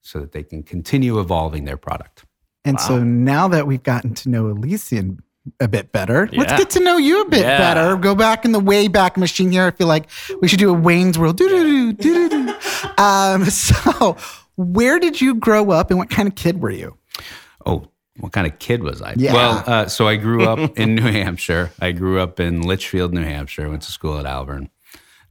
so 0.01 0.19
that 0.19 0.31
they 0.31 0.43
can 0.43 0.63
continue 0.63 1.19
evolving 1.19 1.65
their 1.65 1.77
product. 1.77 2.25
And 2.65 2.79
so 2.79 3.03
now 3.03 3.50
that 3.50 3.67
we've 3.67 3.83
gotten 3.83 4.13
to 4.13 4.29
know 4.29 4.48
Elysian 4.48 5.19
a 5.60 5.68
bit 5.68 5.92
better, 5.92 6.30
let's 6.32 6.54
get 6.54 6.70
to 6.72 6.80
know 6.80 6.98
you 6.98 7.22
a 7.22 7.30
bit 7.30 7.42
Yeah. 7.42 7.58
better. 7.58 7.96
Go 7.98 8.16
back 8.16 8.46
in 8.46 8.52
the 8.54 8.60
way 8.60 8.88
back 8.88 9.18
machine 9.18 9.52
here. 9.52 9.66
I 9.66 9.72
feel 9.72 9.88
like 9.88 10.10
we 10.42 10.48
should 10.48 10.60
do 10.60 10.70
a 10.70 10.78
Wayne's 10.78 11.20
World. 11.20 11.38
Doo 11.38 11.50
doo 11.50 11.94
doo 11.94 11.94
doo 11.94 12.30
doo. 12.30 12.54
Um, 12.98 13.46
so, 13.46 14.18
where 14.56 15.00
did 15.00 15.20
you 15.20 15.36
grow 15.36 15.72
up, 15.72 15.90
and 15.90 15.98
what 15.98 16.10
kind 16.10 16.28
of 16.28 16.36
kid 16.36 16.62
were 16.62 16.70
you? 16.70 16.98
Oh, 17.66 17.88
what 18.20 18.32
kind 18.32 18.46
of 18.46 18.60
kid 18.60 18.84
was 18.84 19.02
I? 19.02 19.16
Yeah. 19.18 19.34
Well, 19.34 19.64
uh, 19.66 19.88
so 19.88 20.08
I 20.08 20.16
grew 20.18 20.44
up 20.46 20.78
in 20.78 20.96
New 20.96 21.12
Hampshire. 21.12 21.72
I 21.82 21.92
grew 21.92 22.20
up 22.20 22.40
in 22.40 22.62
Litchfield, 22.62 23.14
New 23.14 23.24
Hampshire. 23.24 23.70
Went 23.70 23.82
to 23.84 23.92
school 23.92 24.18
at 24.20 24.26
Alvirne. 24.26 24.70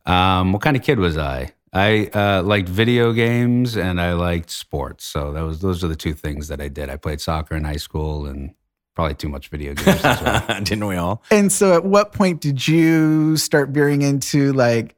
Um, 0.07 0.53
what 0.53 0.63
kind 0.63 0.77
of 0.77 0.83
kid 0.83 0.99
was 0.99 1.17
I? 1.17 1.53
I 1.73 2.11
uh, 2.13 2.43
liked 2.43 2.69
video 2.69 3.13
games 3.13 3.77
and 3.77 4.01
I 4.01 4.13
liked 4.15 4.51
sports. 4.51 5.05
So 5.05 5.33
that 5.33 5.43
was 5.43 5.61
those 5.61 5.83
are 5.85 5.89
the 5.89 5.97
two 5.97 6.13
things 6.15 6.49
that 6.49 6.61
I 6.61 6.69
did. 6.69 6.91
I 6.91 6.97
played 6.97 7.21
soccer 7.21 7.55
in 7.55 7.65
high 7.65 7.77
school 7.77 8.27
and 8.27 8.53
probably 8.95 9.15
too 9.15 9.29
much 9.29 9.49
video 9.49 9.75
games 9.75 10.05
as 10.05 10.21
well. 10.49 10.61
Didn't 10.63 10.87
we 10.87 10.97
all? 10.97 11.23
And 11.31 11.51
so, 11.51 11.75
at 11.75 11.85
what 11.85 12.13
point 12.13 12.41
did 12.41 12.67
you 12.67 13.37
start 13.37 13.71
veering 13.71 14.03
into 14.03 14.53
like 14.53 14.95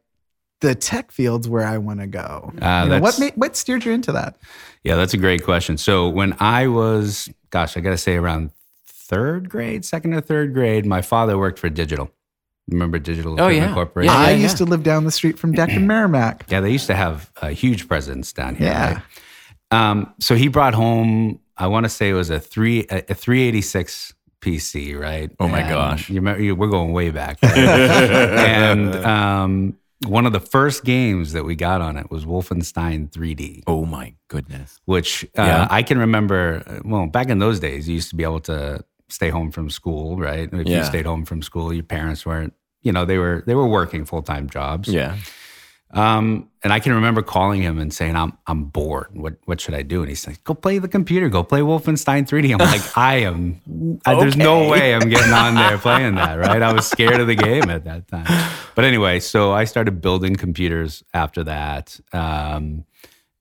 the 0.61 0.75
tech 0.75 1.13
fields 1.13 1.49
where 1.49 1.67
I 1.67 1.79
want 1.79 2.01
to 2.01 2.07
go? 2.07 2.53
Uh, 2.61 2.83
You 2.85 2.91
know, 2.91 3.01
what 3.01 3.19
made, 3.19 3.33
what 3.37 3.57
steered 3.57 3.85
you 3.85 3.93
into 3.93 4.13
that? 4.13 4.37
Yeah, 4.83 4.97
that's 4.97 5.15
a 5.15 5.19
great 5.19 5.45
question. 5.45 5.79
So 5.79 6.09
when 6.09 6.35
I 6.41 6.67
was, 6.69 7.29
gosh, 7.51 7.77
I 7.77 7.81
got 7.81 7.91
to 7.91 7.99
say 7.99 8.17
around 8.17 8.51
third 8.87 9.49
grade, 9.49 9.85
second 9.85 10.15
or 10.15 10.21
third 10.21 10.55
grade, 10.55 10.87
my 10.87 11.03
father 11.03 11.37
worked 11.39 11.59
for 11.59 11.69
Digital. 11.69 12.11
Remember 12.69 12.99
Digital 12.99 13.39
Oh, 13.41 13.49
yeah. 13.49 13.75
Corporation? 13.75 14.13
Yeah, 14.13 14.19
I 14.19 14.31
yeah. 14.31 14.37
used 14.37 14.57
to 14.57 14.65
live 14.65 14.83
down 14.83 15.05
the 15.05 15.11
street 15.11 15.39
from 15.39 15.53
Decker 15.53 15.81
Merrimack. 15.81 16.47
Yeah, 16.49 16.61
they 16.61 16.71
used 16.71 16.87
to 16.87 16.95
have 16.95 17.31
a 17.43 17.51
huge 17.51 17.87
presence 17.89 18.33
down 18.33 18.55
here. 18.57 18.69
Yeah. 18.69 18.95
right? 18.95 19.03
Um, 19.91 20.15
so 20.19 20.35
he 20.35 20.49
brought 20.49 20.73
home, 20.73 21.41
I 21.57 21.67
want 21.69 21.85
to 21.85 21.89
say 21.91 22.11
it 22.11 22.15
was 22.15 22.31
a 22.31 22.41
three 22.41 22.87
a, 22.91 22.99
a 23.09 23.15
386 23.15 24.15
PC, 24.41 24.99
right? 24.99 25.31
Oh 25.41 25.49
my 25.49 25.61
And 25.61 25.69
gosh. 25.69 26.09
You 26.11 26.17
remember, 26.17 26.43
you, 26.43 26.55
we're 26.55 26.69
going 26.69 26.93
way 26.93 27.11
back. 27.11 27.39
right? 27.43 27.57
and 27.59 28.95
um, 28.97 29.79
one 30.07 30.27
of 30.27 30.33
the 30.33 30.41
first 30.41 30.85
games 30.85 31.33
that 31.33 31.45
we 31.45 31.55
got 31.57 31.81
on 31.81 31.97
it 31.97 32.11
was 32.11 32.25
Wolfenstein 32.27 33.11
3D, 33.11 33.63
Oh 33.67 33.85
my 33.87 34.15
goodness. 34.29 34.81
which 34.85 35.25
uh, 35.39 35.43
Yeah. 35.43 35.69
I 35.71 35.83
can 35.83 35.99
remember. 35.99 36.63
uh, 36.67 36.81
Well, 36.85 37.07
back 37.07 37.29
in 37.31 37.39
those 37.39 37.59
days, 37.61 37.89
you 37.89 37.95
used 37.95 38.11
to 38.11 38.17
be 38.17 38.25
able 38.25 38.41
to 38.41 38.85
stay 39.09 39.31
home 39.31 39.51
from 39.51 39.71
school, 39.71 40.17
right? 40.19 40.49
If 40.53 40.67
Yeah. 40.67 40.79
you 40.79 40.85
stayed 40.85 41.07
home 41.07 41.25
from 41.25 41.41
school, 41.41 41.73
your 41.73 41.85
parents 41.85 42.27
weren't. 42.27 42.53
You 42.83 42.93
know, 42.93 43.07
they 43.07 43.17
were 43.17 43.43
they 43.47 43.55
were 43.55 43.67
working 43.67 44.05
full 44.05 44.21
time 44.23 44.51
jobs. 44.51 44.89
Yeah. 44.89 45.17
Um, 45.95 46.51
and 46.65 46.73
I 46.73 46.81
can 46.81 46.93
remember 46.95 47.23
calling 47.23 47.63
him 47.63 47.79
and 47.79 47.95
saying, 47.95 48.17
"I'm 48.17 48.37
I'm 48.49 48.65
bored. 48.65 49.09
What 49.13 49.37
what 49.45 49.61
should 49.61 49.75
I 49.75 49.83
do?" 49.83 50.01
And 50.01 50.09
he's 50.09 50.27
like, 50.27 50.43
"Go 50.43 50.53
play 50.55 50.79
the 50.79 50.89
computer. 50.89 51.29
Go 51.29 51.45
play 51.45 51.61
Wolfenstein 51.61 52.27
3D." 52.29 52.53
I'm 52.53 52.59
like, 52.59 52.83
"I 52.99 53.17
am. 53.19 53.61
I- 54.05 54.17
there's 54.17 54.37
no 54.37 54.69
way 54.69 54.95
I'm 54.95 55.09
getting 55.09 55.33
on 55.33 55.55
there 55.55 55.79
playing 55.87 56.17
that. 56.17 56.35
Right? 56.39 56.61
I 56.63 56.73
was 56.73 56.87
scared 56.89 57.21
of 57.21 57.29
the 57.29 57.37
game 57.37 57.71
at 57.71 57.85
that 57.85 58.09
time. 58.09 58.27
But 58.75 58.85
anyway, 58.85 59.21
so 59.21 59.53
I 59.53 59.65
started 59.65 60.01
building 60.01 60.35
computers 60.35 61.05
after 61.15 61.45
that. 61.45 62.01
Um, 62.13 62.85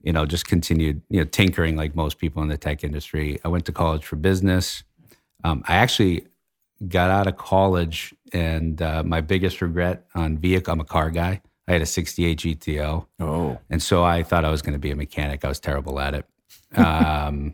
you 0.03 0.13
know, 0.13 0.25
just 0.27 0.45
continued 0.45 1.01
you 1.09 1.21
know 1.21 1.25
tinkering 1.25 1.75
like 1.75 1.95
most 1.95 2.19
people 2.19 2.43
in 2.43 2.49
the 2.49 2.57
tech 2.57 2.83
industry. 2.83 3.39
I 3.43 3.47
went 3.47 3.65
to 3.65 3.71
college 3.71 4.05
for 4.05 4.15
business. 4.15 4.83
Um, 5.43 5.63
I 5.67 5.75
actually 5.77 6.27
got 6.87 7.09
out 7.09 7.25
of 7.25 7.37
college, 7.37 8.13
and 8.31 8.79
uh, 8.79 9.01
my 9.03 9.21
biggest 9.21 9.59
regret 9.61 10.05
on 10.13 10.37
vehicle. 10.37 10.71
I'm 10.71 10.79
a 10.81 10.85
car 10.85 11.09
guy. 11.09 11.41
I 11.67 11.73
had 11.73 11.81
a 11.81 11.85
68 11.85 12.37
GTO. 12.39 13.05
Oh. 13.19 13.59
And 13.69 13.81
so 13.81 14.03
I 14.03 14.23
thought 14.23 14.45
I 14.45 14.49
was 14.49 14.61
going 14.61 14.73
to 14.73 14.79
be 14.79 14.91
a 14.91 14.95
mechanic. 14.95 15.45
I 15.45 15.47
was 15.47 15.59
terrible 15.59 15.99
at 15.99 16.13
it. 16.13 16.25
Um, 16.75 17.53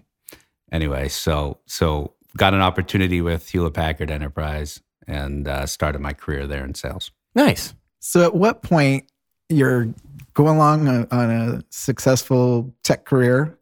anyway, 0.72 1.10
so 1.10 1.58
so 1.66 2.13
got 2.38 2.54
an 2.54 2.62
opportunity 2.62 3.20
with 3.20 3.50
Hewlett 3.50 3.74
Packard 3.74 4.10
Enterprise 4.10 4.80
and 5.08 5.46
uh, 5.46 5.66
started 5.66 6.00
my 6.00 6.13
career 6.13 6.48
there 6.48 6.63
in 6.63 6.74
sales. 6.74 7.12
Nice. 7.36 7.74
So 8.00 8.24
at 8.24 8.34
what 8.34 8.62
point 8.62 9.12
you're 9.50 9.94
going 10.34 10.56
along 10.56 10.88
on, 10.88 11.08
on 11.12 11.30
a 11.30 11.63
successful 11.70 12.74
tech 12.84 13.06
career? 13.06 13.58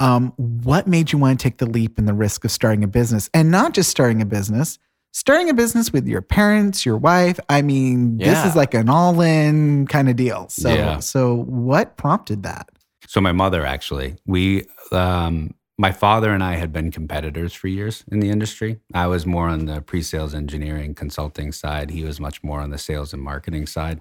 Um, 0.00 0.32
what 0.36 0.86
made 0.86 1.12
you 1.12 1.18
want 1.18 1.40
to 1.40 1.42
take 1.42 1.58
the 1.58 1.66
leap 1.66 1.98
and 1.98 2.06
the 2.06 2.14
risk 2.14 2.44
of 2.44 2.50
starting 2.50 2.84
a 2.84 2.88
business, 2.88 3.30
and 3.32 3.50
not 3.50 3.74
just 3.74 3.90
starting 3.90 4.20
a 4.20 4.26
business, 4.26 4.78
starting 5.14 5.48
a 5.48 5.54
business 5.54 5.92
with 5.92 6.06
your 6.06 6.20
parents, 6.20 6.84
your 6.84 6.98
wife? 6.98 7.38
I 7.48 7.62
mean, 7.62 8.18
this 8.18 8.44
is 8.44 8.56
like 8.56 8.74
an 8.74 8.88
all-in 8.88 9.86
kind 9.86 10.10
of 10.10 10.16
deal. 10.16 10.48
So, 10.48 10.74
Yeah. 10.74 10.98
so 10.98 11.36
what 11.36 11.96
prompted 11.96 12.42
that? 12.42 12.68
So 13.06 13.20
my 13.20 13.32
mother 13.32 13.64
actually, 13.64 14.16
we, 14.26 14.64
um, 14.90 15.54
my 15.78 15.92
father 15.92 16.32
and 16.32 16.42
I 16.42 16.54
had 16.54 16.72
been 16.72 16.90
competitors 16.90 17.52
for 17.52 17.66
years 17.68 18.04
in 18.10 18.20
the 18.20 18.30
industry. 18.30 18.78
I 18.92 19.06
was 19.08 19.26
more 19.26 19.48
on 19.48 19.66
the 19.66 19.80
pre-sales 19.80 20.32
engineering 20.34 20.94
consulting 20.94 21.50
side. 21.52 21.90
He 21.90 22.04
was 22.04 22.20
much 22.20 22.42
more 22.44 22.60
on 22.60 22.70
the 22.70 22.78
sales 22.78 23.12
and 23.12 23.20
marketing 23.22 23.66
side. 23.66 24.00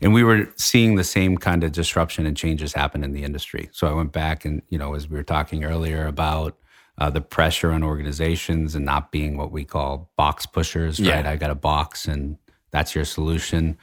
And 0.00 0.12
we 0.14 0.22
were 0.22 0.48
seeing 0.56 0.94
the 0.96 1.04
same 1.04 1.36
kind 1.36 1.64
of 1.64 1.72
disruption 1.72 2.26
and 2.26 2.36
changes 2.36 2.72
happen 2.74 3.02
in 3.02 3.12
the 3.12 3.24
industry. 3.24 3.68
So 3.72 3.88
I 3.88 3.92
went 3.92 4.12
back 4.12 4.44
and, 4.44 4.62
you 4.68 4.78
know, 4.78 4.94
as 4.94 5.08
we 5.08 5.16
were 5.16 5.24
talking 5.24 5.64
earlier 5.64 6.06
about 6.06 6.56
uh, 7.00 7.10
the 7.10 7.20
pressure 7.20 7.72
on 7.72 7.82
organizations 7.82 8.74
and 8.74 8.84
not 8.84 9.10
being 9.10 9.36
what 9.36 9.50
we 9.50 9.64
call 9.64 10.10
box 10.16 10.46
pushers, 10.46 11.00
Yeah. 11.00 11.16
right? 11.16 11.26
I 11.26 11.36
got 11.36 11.50
a 11.50 11.54
box 11.54 12.06
and 12.06 12.36
that's 12.70 12.94
your 12.94 13.04
solution. 13.04 13.78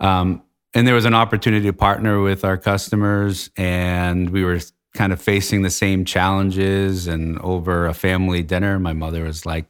Um, 0.00 0.42
and 0.74 0.86
there 0.86 0.94
was 0.94 1.04
an 1.04 1.14
opportunity 1.14 1.66
to 1.66 1.72
partner 1.74 2.22
with 2.22 2.44
our 2.46 2.56
customers, 2.56 3.50
and 3.58 4.30
we 4.30 4.42
were 4.42 4.58
kind 4.94 5.12
of 5.12 5.20
facing 5.20 5.60
the 5.62 5.70
same 5.70 6.04
challenges. 6.06 7.06
And 7.06 7.38
over 7.40 7.86
a 7.86 7.92
family 7.94 8.42
dinner, 8.42 8.78
my 8.78 8.92
mother 8.94 9.24
was 9.24 9.44
like, 9.44 9.66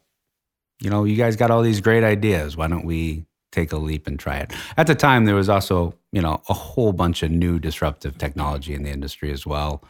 You 0.81 0.91
know, 0.91 1.05
you 1.05 1.17
guys 1.17 1.35
got 1.37 1.51
all 1.51 1.63
these 1.63 1.81
great 1.81 2.05
ideas. 2.05 2.57
Why 2.57 2.69
don't 2.69 2.85
we 2.85 3.25
take 3.51 3.73
a 3.73 3.79
leap 3.79 4.07
and 4.07 4.19
try 4.19 4.37
it? 4.39 4.53
At 4.77 4.87
the 4.87 4.95
time, 4.95 5.25
there 5.27 5.35
was 5.35 5.49
also, 5.49 5.95
you 6.13 6.21
know, 6.23 6.41
a 6.49 6.55
whole 6.55 6.93
bunch 6.93 7.23
of 7.23 7.31
new 7.31 7.59
disruptive 7.59 8.17
technology 8.19 8.75
in 8.75 8.83
the 8.85 8.91
industry 8.91 9.31
as 9.33 9.45
well. 9.47 9.83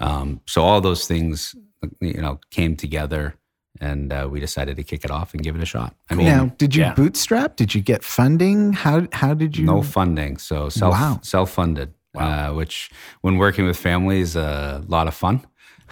Um, 0.00 0.40
so 0.46 0.62
all 0.62 0.80
those 0.80 1.06
things, 1.06 1.54
you 2.00 2.20
know, 2.20 2.40
came 2.50 2.76
together. 2.76 3.34
And 3.80 4.12
uh, 4.12 4.28
we 4.30 4.38
decided 4.38 4.76
to 4.76 4.84
kick 4.84 5.04
it 5.04 5.10
off 5.10 5.32
and 5.32 5.42
give 5.42 5.56
it 5.56 5.62
a 5.62 5.66
shot. 5.66 5.96
I 6.10 6.14
mean, 6.14 6.26
now, 6.26 6.52
did 6.58 6.74
you 6.74 6.82
yeah. 6.82 6.94
bootstrap? 6.94 7.56
Did 7.56 7.74
you 7.74 7.80
get 7.80 8.04
funding? 8.04 8.74
How 8.74 9.08
how 9.12 9.32
did 9.34 9.56
you? 9.56 9.64
no 9.64 9.82
funding, 9.82 10.36
so 10.36 10.68
self 10.68 10.92
Wow. 10.92 11.20
self 11.22 11.50
funded, 11.50 11.94
uh, 12.14 12.50
which 12.52 12.90
when 13.22 13.38
working 13.38 13.64
with 13.66 13.78
families, 13.78 14.36
a 14.36 14.84
lot 14.86 15.08
of 15.08 15.14
fun. 15.14 15.40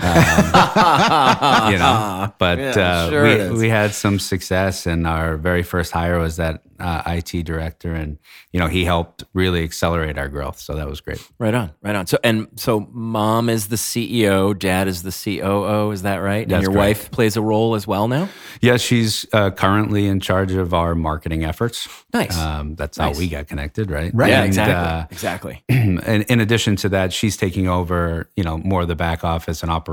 You 0.02 1.78
know, 1.78 2.32
but 2.38 2.58
Yeah, 2.58 2.70
uh, 2.76 3.10
sure 3.10 3.22
we 3.52 3.58
we 3.58 3.68
had 3.68 3.92
some 3.94 4.18
success, 4.18 4.86
and 4.86 5.06
our 5.06 5.36
very 5.36 5.62
first 5.62 5.92
hire 5.92 6.18
was 6.18 6.36
that 6.36 6.62
uh, 6.78 7.02
IT 7.06 7.44
director, 7.44 7.92
and 7.92 8.18
you 8.52 8.60
know 8.60 8.66
he 8.66 8.84
helped 8.84 9.24
really 9.34 9.62
accelerate 9.64 10.16
our 10.18 10.28
growth. 10.28 10.58
So 10.58 10.74
that 10.74 10.88
was 10.88 11.00
great. 11.00 11.20
Right 11.38 11.54
on, 11.54 11.72
right 11.82 11.94
on. 11.94 12.06
So 12.06 12.18
and 12.24 12.48
so, 12.56 12.80
mom 12.90 13.48
is 13.50 13.68
the 13.68 13.76
CEO, 13.76 14.58
dad 14.58 14.88
is 14.88 15.02
the 15.02 15.12
COO. 15.12 15.90
Is 15.90 16.02
that 16.02 16.16
right? 16.16 16.42
and 16.42 16.50
your 16.62 16.72
correct. 16.72 16.76
wife 16.76 17.10
plays 17.10 17.36
a 17.36 17.42
role 17.42 17.74
as 17.74 17.86
well 17.86 18.08
now. 18.08 18.28
Yeah, 18.60 18.76
she's 18.78 19.26
uh, 19.32 19.50
currently 19.50 20.06
in 20.06 20.20
charge 20.20 20.52
of 20.52 20.72
our 20.72 20.94
marketing 20.94 21.44
efforts. 21.44 21.88
Nice. 22.12 22.36
Um, 22.38 22.74
that's 22.74 22.98
Nice. 22.98 23.14
how 23.16 23.18
we 23.20 23.28
got 23.28 23.46
connected, 23.46 23.90
right? 23.90 24.10
Right. 24.14 24.30
yeah, 24.30 24.38
And, 24.38 24.46
exactly, 24.46 24.74
uh, 24.74 25.06
exactly. 25.10 25.64
and 25.68 26.22
in 26.24 26.40
addition 26.40 26.76
to 26.76 26.88
that, 26.90 27.12
she's 27.12 27.36
taking 27.36 27.68
over, 27.68 28.28
you 28.36 28.42
know, 28.42 28.58
more 28.58 28.82
of 28.82 28.88
the 28.88 28.96
back 28.96 29.22
office 29.22 29.62
and 29.62 29.70
operations 29.70 29.89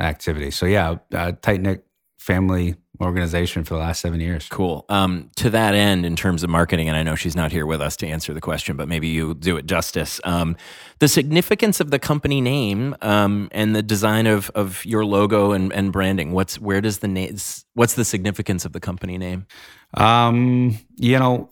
activity. 0.00 0.50
So 0.50 0.66
yeah, 0.66 0.96
uh, 1.12 1.32
tight 1.42 1.60
knit 1.60 1.84
family 2.18 2.74
organization 3.00 3.64
for 3.64 3.74
the 3.74 3.80
last 3.80 4.00
seven 4.00 4.20
years. 4.20 4.48
Cool. 4.48 4.84
Um, 4.88 5.30
to 5.36 5.50
that 5.50 5.74
end, 5.74 6.06
in 6.06 6.16
terms 6.16 6.42
of 6.42 6.50
marketing, 6.50 6.88
and 6.88 6.96
I 6.96 7.02
know 7.02 7.16
she's 7.16 7.34
not 7.34 7.50
here 7.50 7.66
with 7.66 7.80
us 7.80 7.96
to 7.98 8.06
answer 8.06 8.32
the 8.32 8.40
question, 8.40 8.76
but 8.76 8.88
maybe 8.88 9.08
you 9.08 9.34
do 9.34 9.56
it 9.56 9.66
justice. 9.66 10.20
Um, 10.24 10.56
the 11.00 11.08
significance 11.08 11.80
of 11.80 11.90
the 11.90 11.98
company 11.98 12.40
name 12.40 12.96
um, 13.02 13.48
and 13.52 13.74
the 13.74 13.82
design 13.82 14.26
of 14.26 14.50
of 14.54 14.84
your 14.86 15.04
logo 15.04 15.52
and, 15.52 15.72
and 15.72 15.92
branding. 15.92 16.32
What's 16.32 16.58
where 16.60 16.80
does 16.80 16.98
the 17.00 17.08
name? 17.08 17.36
What's 17.74 17.94
the 17.94 18.04
significance 18.04 18.64
of 18.64 18.72
the 18.72 18.80
company 18.80 19.18
name? 19.18 19.46
Um, 19.94 20.78
you 20.96 21.18
know, 21.18 21.50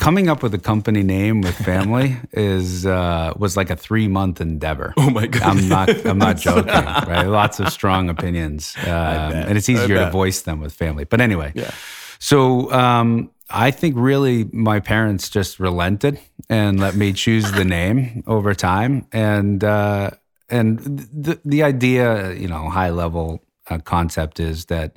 coming 0.00 0.30
up 0.30 0.42
with 0.42 0.54
a 0.54 0.58
company 0.58 1.02
name 1.02 1.42
with 1.42 1.54
family 1.54 2.16
is 2.32 2.86
uh, 2.86 3.32
was 3.36 3.56
like 3.56 3.70
a 3.70 3.76
three 3.76 4.08
month 4.08 4.40
endeavor. 4.40 4.94
Oh 4.96 5.10
my 5.10 5.26
god! 5.26 5.42
I'm 5.42 5.68
not. 5.68 6.06
I'm 6.06 6.18
not 6.18 6.36
joking. 6.48 6.72
Right? 6.72 7.26
Lots 7.26 7.60
of 7.60 7.68
strong 7.68 8.08
opinions, 8.08 8.74
um, 8.84 8.90
and 8.90 9.56
it's 9.56 9.68
easier 9.68 9.98
to 9.98 10.10
voice 10.10 10.42
them 10.42 10.60
with 10.60 10.72
family. 10.72 11.04
But 11.04 11.20
anyway, 11.20 11.52
Yeah. 11.54 11.70
So 12.18 12.70
um, 12.72 13.30
I 13.48 13.70
think 13.70 13.94
really 13.96 14.44
my 14.52 14.80
parents 14.80 15.30
just 15.30 15.58
relented 15.60 16.18
and 16.48 16.78
let 16.78 16.94
me 16.94 17.12
choose 17.12 17.50
the 17.52 17.64
name 17.64 18.22
over 18.26 18.54
time, 18.54 19.06
and 19.12 19.62
uh, 19.62 20.10
and 20.48 20.78
the 20.78 21.38
the 21.44 21.62
idea, 21.62 22.32
you 22.32 22.48
know, 22.48 22.68
high 22.70 22.90
level 22.90 23.42
uh, 23.68 23.78
concept 23.78 24.40
is 24.40 24.66
that 24.66 24.96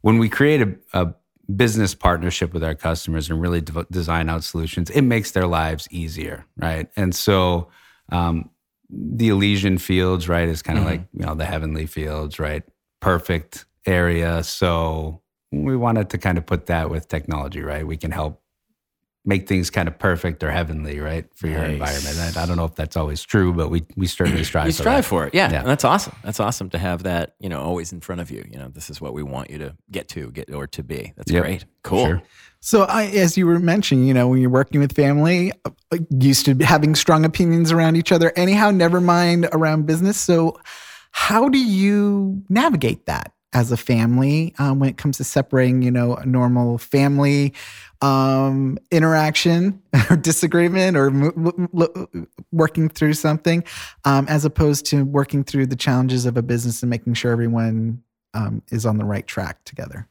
when 0.00 0.18
we 0.18 0.28
create 0.28 0.62
a, 0.62 0.74
a 0.92 1.14
business 1.54 1.94
partnership 1.94 2.52
with 2.52 2.62
our 2.62 2.74
customers 2.74 3.30
and 3.30 3.40
really 3.40 3.60
de- 3.60 3.86
design 3.90 4.28
out 4.28 4.44
solutions, 4.44 4.90
it 4.90 5.02
makes 5.02 5.30
their 5.30 5.46
lives 5.46 5.88
easier, 5.90 6.44
right? 6.56 6.88
And 6.96 7.14
so. 7.14 7.68
Um, 8.10 8.50
the 8.90 9.28
Elysian 9.28 9.78
Fields, 9.78 10.28
right, 10.28 10.48
is 10.48 10.62
kind 10.62 10.78
of 10.78 10.84
like 10.84 11.02
you 11.12 11.24
know 11.24 11.34
the 11.34 11.44
heavenly 11.44 11.86
fields, 11.86 12.38
right? 12.38 12.62
Perfect 13.00 13.66
area. 13.86 14.42
So 14.42 15.20
we 15.52 15.76
wanted 15.76 16.10
to 16.10 16.18
kind 16.18 16.38
of 16.38 16.46
put 16.46 16.66
that 16.66 16.90
with 16.90 17.08
technology, 17.08 17.62
right? 17.62 17.86
We 17.86 17.96
can 17.96 18.10
help 18.10 18.42
make 19.28 19.46
things 19.46 19.68
kind 19.68 19.86
of 19.88 19.98
perfect 19.98 20.42
or 20.42 20.50
heavenly, 20.50 20.98
right, 21.00 21.26
for 21.36 21.48
your 21.48 21.60
Nice. 21.60 21.72
environment. 21.72 22.16
And 22.18 22.36
I 22.38 22.46
don't 22.46 22.56
know 22.56 22.64
if 22.64 22.74
that's 22.74 22.96
always 22.96 23.22
true, 23.22 23.52
but 23.52 23.68
we 23.68 23.84
we 23.94 24.06
certainly 24.06 24.42
strive. 24.50 24.66
You 24.66 24.72
for 24.72 24.82
strive 24.82 25.04
that. 25.04 25.08
for 25.08 25.26
it, 25.26 25.34
yeah, 25.34 25.50
Yeah. 25.52 25.60
And 25.60 25.68
that's 25.68 25.84
awesome. 25.84 26.14
That's 26.24 26.40
awesome 26.40 26.70
to 26.70 26.78
have 26.78 27.02
that, 27.02 27.34
you 27.38 27.50
know, 27.50 27.60
always 27.60 27.92
in 27.92 28.00
front 28.00 28.22
of 28.22 28.30
you. 28.30 28.42
You 28.50 28.58
know, 28.58 28.68
this 28.68 28.88
is 28.88 29.00
what 29.02 29.12
we 29.12 29.22
want 29.22 29.50
you 29.50 29.58
to 29.58 29.76
get 29.90 30.08
to, 30.08 30.30
get 30.32 30.52
or 30.52 30.66
to 30.68 30.82
be. 30.82 31.12
That's 31.16 31.30
Yep. 31.30 31.42
great. 31.44 31.64
Cool. 31.82 32.06
Sure. 32.06 32.22
So, 32.60 32.84
I, 32.84 33.04
as 33.04 33.36
you 33.36 33.46
were 33.46 33.60
mentioning, 33.60 34.06
you 34.08 34.14
know, 34.14 34.26
when 34.28 34.40
you're 34.40 34.50
working 34.50 34.80
with 34.80 34.92
family, 34.96 35.52
uh, 35.64 35.98
used 36.10 36.46
to 36.46 36.54
having 36.64 36.94
strong 36.96 37.24
opinions 37.24 37.70
around 37.70 37.94
each 37.96 38.10
other, 38.10 38.32
anyhow, 38.34 38.70
never 38.72 39.00
mind 39.00 39.46
around 39.52 39.86
business. 39.86 40.16
So, 40.16 40.58
how 41.12 41.48
do 41.48 41.58
you 41.58 42.42
navigate 42.48 43.06
that 43.06 43.32
as 43.52 43.72
a 43.72 43.76
family 43.76 44.54
um, 44.58 44.78
when 44.78 44.90
it 44.90 44.96
comes 44.96 45.16
to 45.16 45.24
separating, 45.24 45.82
you 45.82 45.90
know, 45.90 46.14
a 46.14 46.26
normal 46.26 46.78
family 46.78 47.54
um, 48.02 48.78
interaction 48.90 49.82
or 50.10 50.16
disagreement 50.16 50.96
or 50.96 51.10
working 52.52 52.88
through 52.88 53.14
something, 53.14 53.64
um, 54.04 54.26
as 54.28 54.44
opposed 54.44 54.86
to 54.86 55.04
working 55.04 55.44
through 55.44 55.66
the 55.66 55.76
challenges 55.76 56.26
of 56.26 56.36
a 56.36 56.42
business 56.42 56.82
and 56.82 56.90
making 56.90 57.14
sure 57.14 57.32
everyone 57.32 58.02
um, 58.34 58.62
is 58.70 58.84
on 58.84 58.98
the 58.98 59.04
right 59.04 59.26
track 59.26 59.64
together? 59.64 60.06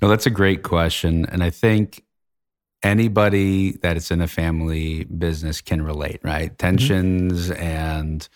No, 0.00 0.08
that's 0.08 0.26
a 0.26 0.30
great 0.30 0.62
question. 0.62 1.26
And 1.26 1.42
I 1.42 1.50
think 1.50 2.02
anybody 2.82 3.72
that 3.78 3.96
is 3.96 4.10
in 4.10 4.20
a 4.20 4.28
family 4.28 5.04
business 5.04 5.60
can 5.60 5.82
relate, 5.82 6.20
right? 6.22 6.56
Tensions 6.58 7.50
and 7.50 8.28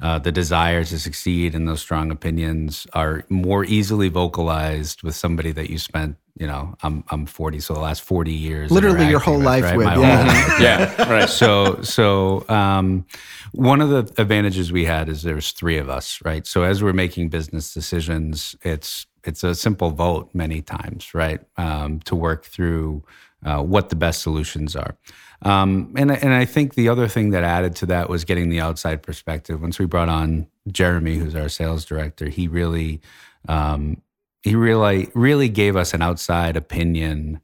uh, 0.00 0.18
the 0.18 0.30
desire 0.32 0.84
to 0.84 0.98
succeed 0.98 1.54
and 1.54 1.66
those 1.66 1.80
strong 1.80 2.10
opinions 2.10 2.86
are 2.92 3.24
more 3.28 3.64
easily 3.64 4.08
vocalized 4.08 5.02
with 5.02 5.14
somebody 5.16 5.50
that 5.52 5.70
you 5.70 5.78
spent 5.78 6.16
you 6.38 6.46
know 6.46 6.74
i'm 6.84 7.02
i'm 7.10 7.26
40 7.26 7.58
so 7.60 7.74
the 7.74 7.80
last 7.80 8.02
40 8.02 8.32
years 8.32 8.70
literally 8.70 9.08
your 9.08 9.18
whole 9.18 9.38
with, 9.38 9.46
life 9.46 9.64
right? 9.64 9.76
with 9.76 9.86
My 9.86 9.96
yeah. 9.96 10.24
whole- 10.24 10.60
yeah, 10.62 11.12
right. 11.12 11.28
so 11.28 11.82
so 11.82 12.48
um, 12.48 13.04
one 13.52 13.80
of 13.80 13.88
the 13.90 14.08
advantages 14.22 14.70
we 14.70 14.84
had 14.84 15.08
is 15.08 15.22
there's 15.22 15.50
three 15.50 15.78
of 15.78 15.88
us 15.88 16.20
right 16.24 16.46
so 16.46 16.62
as 16.62 16.82
we're 16.82 16.92
making 16.92 17.28
business 17.28 17.74
decisions 17.74 18.54
it's 18.62 19.06
it's 19.24 19.42
a 19.42 19.52
simple 19.54 19.90
vote 19.90 20.30
many 20.32 20.62
times 20.62 21.12
right 21.12 21.40
um, 21.56 21.98
to 22.00 22.14
work 22.14 22.44
through 22.44 23.02
uh, 23.44 23.62
what 23.62 23.88
the 23.88 23.96
best 23.96 24.22
solutions 24.22 24.74
are 24.76 24.96
um, 25.42 25.92
and, 25.96 26.10
I- 26.12 26.16
and 26.16 26.32
i 26.34 26.44
think 26.44 26.74
the 26.74 26.88
other 26.88 27.08
thing 27.08 27.30
that 27.30 27.44
added 27.44 27.76
to 27.76 27.86
that 27.86 28.08
was 28.08 28.24
getting 28.24 28.48
the 28.48 28.60
outside 28.60 29.02
perspective 29.02 29.60
once 29.62 29.78
we 29.78 29.86
brought 29.86 30.08
on 30.08 30.46
jeremy 30.70 31.16
who's 31.16 31.34
our 31.34 31.48
sales 31.48 31.84
director 31.84 32.28
he 32.28 32.48
really 32.48 33.00
um, 33.48 34.02
he 34.42 34.54
really 34.54 35.08
really 35.14 35.48
gave 35.48 35.76
us 35.76 35.94
an 35.94 36.02
outside 36.02 36.56
opinion 36.56 37.40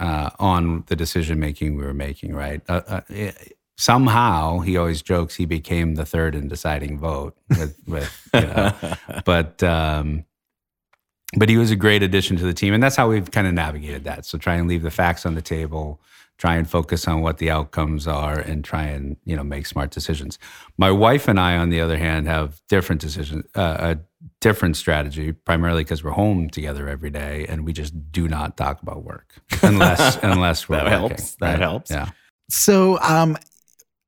uh, 0.00 0.30
on 0.38 0.84
the 0.86 0.96
decision 0.96 1.38
making 1.40 1.76
we 1.76 1.82
were 1.84 1.94
making. 1.94 2.34
Right. 2.34 2.62
Uh, 2.68 2.82
uh, 2.86 3.00
eh, 3.10 3.32
somehow 3.76 4.60
he 4.60 4.76
always 4.76 5.02
jokes 5.02 5.34
he 5.36 5.44
became 5.44 5.94
the 5.94 6.04
third 6.06 6.34
and 6.34 6.48
deciding 6.48 6.98
vote. 6.98 7.36
With, 7.50 7.76
with 7.86 8.28
you 8.34 8.40
know, 8.42 8.72
but 9.24 9.62
um, 9.62 10.24
but 11.36 11.48
he 11.48 11.56
was 11.56 11.70
a 11.70 11.76
great 11.76 12.02
addition 12.02 12.36
to 12.38 12.44
the 12.44 12.54
team, 12.54 12.72
and 12.74 12.82
that's 12.82 12.96
how 12.96 13.08
we've 13.08 13.30
kind 13.30 13.46
of 13.46 13.54
navigated 13.54 14.04
that. 14.04 14.24
So 14.24 14.38
try 14.38 14.54
and 14.54 14.68
leave 14.68 14.82
the 14.82 14.90
facts 14.90 15.26
on 15.26 15.34
the 15.34 15.42
table. 15.42 16.00
Try 16.38 16.54
and 16.54 16.70
focus 16.70 17.08
on 17.08 17.20
what 17.20 17.38
the 17.38 17.50
outcomes 17.50 18.06
are, 18.06 18.38
and 18.38 18.64
try 18.64 18.84
and 18.84 19.16
you 19.24 19.34
know 19.34 19.42
make 19.42 19.66
smart 19.66 19.90
decisions. 19.90 20.38
My 20.78 20.90
wife 20.90 21.26
and 21.26 21.38
I, 21.38 21.56
on 21.56 21.70
the 21.70 21.80
other 21.80 21.98
hand, 21.98 22.28
have 22.28 22.60
different 22.68 23.00
decisions, 23.00 23.44
uh, 23.56 23.96
a 23.96 23.98
different 24.40 24.76
strategy, 24.76 25.32
primarily 25.32 25.82
because 25.82 26.04
we're 26.04 26.12
home 26.12 26.48
together 26.48 26.88
every 26.88 27.10
day, 27.10 27.44
and 27.48 27.66
we 27.66 27.72
just 27.72 28.12
do 28.12 28.28
not 28.28 28.56
talk 28.56 28.80
about 28.82 29.02
work 29.02 29.34
unless 29.62 30.16
unless 30.22 30.68
we're 30.68 30.76
That 30.76 31.02
working, 31.02 31.08
helps. 31.08 31.34
That 31.36 31.58
helps. 31.58 31.90
Yeah. 31.90 32.10
So, 32.48 33.00
um, 33.00 33.36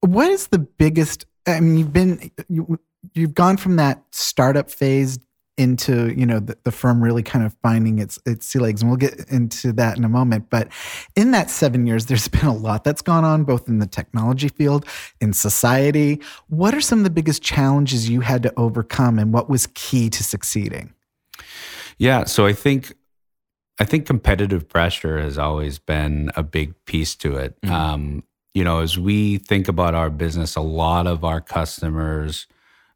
what 0.00 0.30
is 0.30 0.46
the 0.46 0.60
biggest? 0.60 1.26
I 1.48 1.58
mean, 1.58 1.78
you've 1.78 1.92
been 1.92 2.30
you, 2.48 2.78
you've 3.12 3.34
gone 3.34 3.56
from 3.56 3.74
that 3.76 4.04
startup 4.12 4.70
phase 4.70 5.18
into 5.56 6.12
you 6.18 6.24
know 6.24 6.40
the, 6.40 6.56
the 6.64 6.72
firm 6.72 7.02
really 7.02 7.22
kind 7.22 7.44
of 7.44 7.54
finding 7.62 7.98
its 7.98 8.18
its 8.26 8.46
sea 8.46 8.58
legs, 8.58 8.82
and 8.82 8.90
we'll 8.90 8.96
get 8.96 9.28
into 9.28 9.72
that 9.72 9.96
in 9.96 10.04
a 10.04 10.08
moment. 10.08 10.48
But 10.50 10.68
in 11.16 11.32
that 11.32 11.50
seven 11.50 11.86
years, 11.86 12.06
there's 12.06 12.28
been 12.28 12.46
a 12.46 12.54
lot 12.54 12.84
that's 12.84 13.02
gone 13.02 13.24
on, 13.24 13.44
both 13.44 13.68
in 13.68 13.78
the 13.78 13.86
technology 13.86 14.48
field, 14.48 14.86
in 15.20 15.32
society. 15.32 16.20
What 16.48 16.74
are 16.74 16.80
some 16.80 17.00
of 17.00 17.04
the 17.04 17.10
biggest 17.10 17.42
challenges 17.42 18.08
you 18.08 18.20
had 18.20 18.42
to 18.44 18.52
overcome, 18.56 19.18
and 19.18 19.32
what 19.32 19.50
was 19.50 19.68
key 19.74 20.08
to 20.10 20.24
succeeding? 20.24 20.94
Yeah, 21.98 22.24
so 22.24 22.46
I 22.46 22.52
think 22.52 22.94
I 23.78 23.84
think 23.84 24.06
competitive 24.06 24.68
pressure 24.68 25.18
has 25.20 25.38
always 25.38 25.78
been 25.78 26.30
a 26.36 26.42
big 26.42 26.74
piece 26.84 27.14
to 27.16 27.36
it. 27.36 27.60
Mhm. 27.62 27.70
Um, 27.70 28.22
you 28.54 28.64
know, 28.64 28.80
as 28.80 28.98
we 28.98 29.38
think 29.38 29.68
about 29.68 29.94
our 29.94 30.10
business, 30.10 30.56
a 30.56 30.60
lot 30.60 31.06
of 31.06 31.24
our 31.24 31.40
customers 31.40 32.46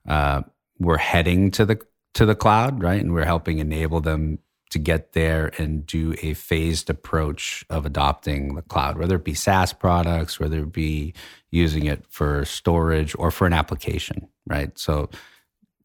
uh, 0.07 0.43
were 0.79 0.99
heading 0.99 1.51
to 1.53 1.65
the 1.65 1.81
to 2.15 2.27
the 2.27 2.35
cloud, 2.35 2.83
right? 2.83 3.01
And 3.01 3.13
we're 3.13 3.25
helping 3.25 3.59
enable 3.59 4.01
them 4.01 4.39
to 4.71 4.79
get 4.79 5.13
there 5.13 5.53
and 5.59 5.87
do 5.87 6.15
a 6.23 6.35
phased 6.35 6.91
approach 6.91 7.65
of 7.71 7.87
adopting 7.87 8.55
the 8.55 8.63
cloud, 8.63 8.99
whether 8.99 9.17
it 9.17 9.25
be 9.25 9.35
SaaS 9.35 9.73
products, 9.73 10.41
whether 10.41 10.61
it 10.61 10.73
be 10.73 11.15
using 11.51 11.87
it 11.87 12.05
for 12.09 12.45
storage 12.45 13.15
or 13.19 13.31
for 13.31 13.47
an 13.47 13.53
application, 13.53 14.29
right? 14.47 14.77
So 14.77 15.11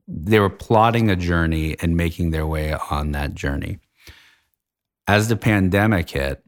they 0.08 0.40
were 0.40 0.50
plotting 0.50 1.12
a 1.12 1.16
journey 1.16 1.76
and 1.82 1.96
making 1.96 2.32
their 2.32 2.48
way 2.48 2.74
on 2.90 3.12
that 3.12 3.36
journey. 3.36 3.80
As 5.08 5.28
the 5.28 5.36
pandemic 5.36 6.10
hit, 6.10 6.44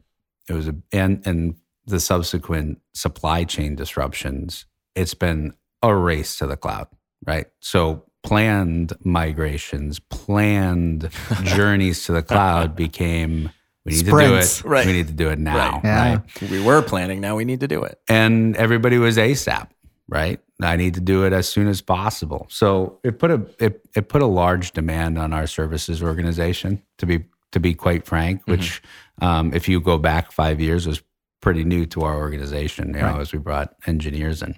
it 0.48 0.54
was 0.54 0.66
a 0.68 0.74
and 0.92 1.24
and 1.24 1.54
the 1.86 2.00
subsequent 2.00 2.80
supply 2.92 3.44
chain 3.44 3.74
disruptions, 3.76 4.66
it's 4.94 5.14
been 5.14 5.54
a 5.82 5.94
race 5.94 6.38
to 6.38 6.46
the 6.46 6.56
cloud, 6.56 6.88
right? 7.26 7.46
So 7.60 8.04
planned 8.22 8.92
migrations, 9.04 9.98
planned 9.98 11.10
journeys 11.44 12.04
to 12.06 12.12
the 12.12 12.22
cloud 12.22 12.76
became 12.76 13.50
we 13.84 13.92
need 13.92 14.06
Sprints. 14.06 14.58
to 14.58 14.62
do 14.62 14.68
it. 14.68 14.70
Right. 14.70 14.86
We 14.86 14.92
need 14.92 15.08
to 15.08 15.12
do 15.12 15.28
it 15.28 15.38
now. 15.38 15.74
Right. 15.74 15.80
Yeah. 15.84 16.12
right? 16.14 16.50
We 16.50 16.62
were 16.62 16.82
planning. 16.82 17.20
Now 17.20 17.34
we 17.36 17.44
need 17.44 17.60
to 17.60 17.68
do 17.68 17.82
it. 17.82 18.00
and 18.08 18.56
everybody 18.56 18.98
was 18.98 19.16
ASAP, 19.16 19.68
right? 20.08 20.40
I 20.62 20.76
need 20.76 20.94
to 20.94 21.00
do 21.00 21.24
it 21.24 21.32
as 21.32 21.48
soon 21.48 21.66
as 21.66 21.80
possible. 21.82 22.46
So 22.48 23.00
it 23.02 23.18
put 23.18 23.32
a 23.32 23.44
it, 23.58 23.84
it 23.96 24.08
put 24.08 24.22
a 24.22 24.26
large 24.26 24.70
demand 24.70 25.18
on 25.18 25.32
our 25.32 25.48
services 25.48 26.02
organization 26.02 26.80
to 26.98 27.06
be 27.06 27.24
to 27.50 27.58
be 27.60 27.74
quite 27.74 28.06
frank, 28.06 28.42
which 28.46 28.80
um, 29.20 29.52
if 29.52 29.68
you 29.68 29.80
go 29.80 29.98
back 29.98 30.30
five 30.32 30.60
years 30.60 30.86
was 30.86 31.02
pretty 31.40 31.64
new 31.64 31.84
to 31.86 32.02
our 32.02 32.16
organization, 32.16 32.94
you 32.94 33.00
know, 33.00 33.18
as 33.20 33.32
we 33.32 33.38
brought 33.40 33.74
engineers 33.86 34.42
in. 34.42 34.54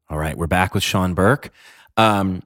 All 0.10 0.18
right, 0.18 0.38
we're 0.38 0.48
back 0.48 0.74
with 0.74 0.84
Sean 0.84 1.14
Burke. 1.14 1.50
Um, 1.96 2.44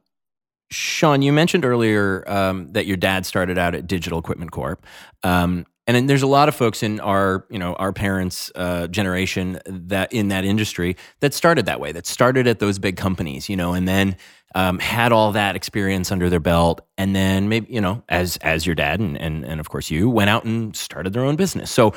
Sean, 0.70 1.22
you 1.22 1.32
mentioned 1.32 1.66
earlier 1.66 2.24
um, 2.28 2.72
that 2.74 2.86
your 2.86 2.98
dad 2.98 3.26
started 3.26 3.58
out 3.58 3.76
at 3.76 3.88
Digital 3.88 4.20
Equipment 4.20 4.52
Corp. 4.52 4.86
Um, 5.24 5.66
and 5.88 5.96
then 5.96 6.08
there's 6.08 6.24
a 6.24 6.28
lot 6.28 6.50
of 6.50 6.56
folks 6.56 6.82
in 6.82 7.00
our, 7.00 7.46
you 7.50 7.60
know, 7.60 7.76
our 7.76 7.94
parents' 7.94 8.52
uh, 8.56 8.88
generation 8.88 9.60
that 9.68 10.12
in 10.12 10.30
that 10.30 10.44
industry 10.44 10.98
that 11.20 11.34
started 11.34 11.68
that 11.68 11.80
way, 11.80 11.92
that 11.92 12.08
started 12.08 12.48
at 12.48 12.60
those 12.60 12.80
big 12.80 12.98
companies, 12.98 13.50
you 13.50 13.56
know, 13.56 13.74
and 13.74 13.88
then 13.88 14.16
um, 14.56 14.80
had 14.80 15.12
all 15.12 15.32
that 15.34 15.56
experience 15.56 16.12
under 16.12 16.30
their 16.30 16.40
belt, 16.40 16.82
and 16.98 17.16
then 17.16 17.50
maybe, 17.50 17.72
you 17.72 17.82
know, 17.82 18.04
as 18.10 18.38
as 18.38 18.66
your 18.66 18.74
dad 18.74 19.00
and 19.00 19.20
and 19.20 19.46
and 19.46 19.60
of 19.60 19.70
course 19.70 19.92
you 19.92 20.10
went 20.10 20.30
out 20.30 20.44
and 20.46 20.76
started 20.76 21.14
their 21.14 21.24
own 21.24 21.36
business. 21.36 21.70
So 21.70 21.94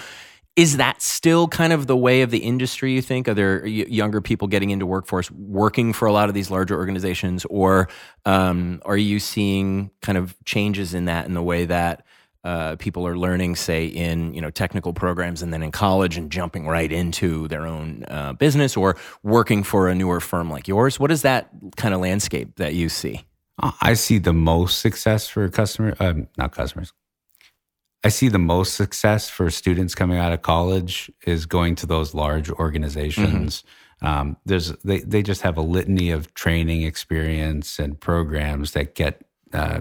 is 0.59 0.77
that 0.77 1.01
still 1.01 1.47
kind 1.47 1.73
of 1.73 1.87
the 1.87 1.97
way 1.97 2.23
of 2.23 2.33
the 2.33 2.38
industry 2.38 2.92
you 2.92 3.01
think? 3.01 3.29
Are 3.29 3.35
there 3.35 3.64
younger 3.64 4.21
people 4.21 4.49
getting 4.49 4.71
into 4.71 4.87
workforce 4.87 5.31
working 5.31 5.92
for 5.92 6.07
a 6.07 6.12
lot 6.12 6.29
of 6.29 6.35
these 6.35 6.51
larger 6.51 6.77
organizations? 6.77 7.44
Or 7.44 7.88
um, 8.27 8.83
are 8.85 8.97
you 8.97 9.21
seeing 9.21 9.92
kind 10.03 10.18
of 10.18 10.35
changes 10.44 10.94
in 10.94 11.05
that 11.05 11.27
in 11.27 11.35
the 11.35 11.44
way 11.44 11.64
that 11.66 12.05
uh, 12.42 12.75
people 12.75 13.07
are 13.07 13.16
learning 13.16 13.55
say 13.55 13.87
in 13.87 14.35
you 14.35 14.40
know 14.40 14.51
technical 14.51 14.92
programs 14.92 15.42
and 15.42 15.53
then 15.53 15.62
in 15.62 15.71
college 15.71 16.16
and 16.16 16.33
jumping 16.33 16.66
right 16.66 16.90
into 16.90 17.47
their 17.47 17.64
own 17.64 18.05
uh, 18.09 18.33
business 18.33 18.77
or 18.77 18.97
working 19.23 19.62
for 19.62 19.88
a 19.88 19.94
newer 19.94 20.18
firm 20.18 20.51
like 20.51 20.66
yours? 20.66 20.99
What 20.99 21.12
is 21.12 21.23
that 21.23 21.51
kind 21.77 21.94
of 21.94 22.01
landscape 22.01 22.57
that 22.57 22.75
you 22.75 22.88
see? 22.88 23.23
I 23.81 23.94
see 23.94 24.18
the 24.18 24.33
most 24.33 24.81
success 24.81 25.29
for 25.29 25.49
customer, 25.51 25.94
um, 26.01 26.27
not 26.37 26.51
customers. 26.51 26.92
I 28.05 28.11
see 28.11 28.29
the 28.29 28.39
most 28.39 28.75
success 28.75 29.29
for 29.29 29.51
students 29.51 29.95
coming 29.95 30.19
out 30.19 30.33
of 30.33 30.43
college 30.43 31.11
is 31.27 31.47
going 31.47 31.75
to 31.77 31.87
those 31.87 32.15
large 32.15 32.51
organizations. 32.51 33.65
Um, 34.01 34.37
there's 34.47 34.69
they 34.85 35.01
they 35.01 35.25
just 35.25 35.43
have 35.43 35.57
a 35.57 35.63
litany 35.63 36.11
of 36.13 36.33
training 36.35 36.83
experience 36.83 37.81
and 37.81 37.99
programs 37.99 38.71
that 38.73 38.95
get 38.95 39.25
uh, 39.53 39.81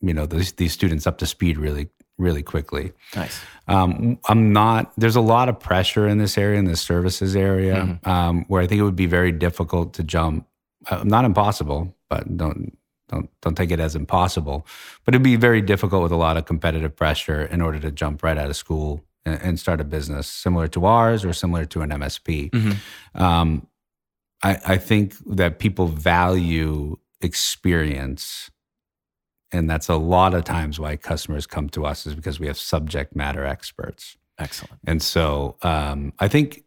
you 0.00 0.12
know 0.12 0.26
these 0.26 0.52
these 0.54 0.72
students 0.72 1.06
up 1.06 1.18
to 1.18 1.26
speed 1.26 1.56
really 1.56 1.88
really 2.18 2.42
quickly. 2.42 2.92
nice 3.14 3.40
Um, 3.68 4.18
I'm 4.28 4.52
not. 4.52 4.92
There's 4.96 5.16
a 5.16 5.20
lot 5.20 5.48
of 5.48 5.60
pressure 5.60 6.08
in 6.08 6.18
this 6.18 6.38
area, 6.38 6.58
in 6.58 6.64
the 6.64 6.76
services 6.76 7.36
area, 7.36 8.00
um, 8.04 8.44
where 8.48 8.62
I 8.62 8.66
think 8.66 8.80
it 8.80 8.82
would 8.82 8.96
be 8.96 9.06
very 9.06 9.30
difficult 9.30 9.94
to 9.94 10.02
jump. 10.02 10.46
Uh, 10.90 11.02
not 11.04 11.24
impossible, 11.24 11.94
but 12.08 12.36
don't 12.36 12.76
don't 13.08 13.30
don't 13.40 13.56
take 13.56 13.70
it 13.70 13.80
as 13.80 13.96
impossible. 13.96 14.66
But 15.04 15.14
it'd 15.14 15.22
be 15.22 15.36
very 15.36 15.60
difficult 15.60 16.02
with 16.02 16.12
a 16.12 16.16
lot 16.16 16.36
of 16.36 16.44
competitive 16.44 16.94
pressure 16.94 17.42
in 17.42 17.60
order 17.60 17.78
to 17.80 17.90
jump 17.90 18.22
right 18.22 18.38
out 18.38 18.48
of 18.48 18.56
school 18.56 19.04
and, 19.24 19.40
and 19.42 19.60
start 19.60 19.80
a 19.80 19.84
business 19.84 20.26
similar 20.26 20.68
to 20.68 20.86
ours 20.86 21.24
or 21.24 21.32
similar 21.32 21.64
to 21.66 21.82
an 21.82 21.90
MSP. 21.90 22.50
Mhm. 22.50 22.76
Um, 23.20 23.66
I, 24.42 24.58
I 24.66 24.76
think 24.76 25.14
that 25.26 25.58
people 25.58 25.86
value 25.86 26.96
experience. 27.20 28.50
And 29.50 29.68
that's 29.68 29.88
a 29.88 29.96
lot 29.96 30.34
of 30.34 30.44
times 30.44 30.78
why 30.78 30.96
customers 30.96 31.46
come 31.46 31.68
to 31.70 31.86
us 31.86 32.06
is 32.06 32.14
because 32.14 32.38
we 32.38 32.46
have 32.46 32.58
subject 32.58 33.16
matter 33.16 33.44
experts. 33.44 34.16
Excellent. 34.38 34.78
And 34.86 35.02
so 35.02 35.56
um, 35.62 36.12
I 36.18 36.28
think 36.28 36.64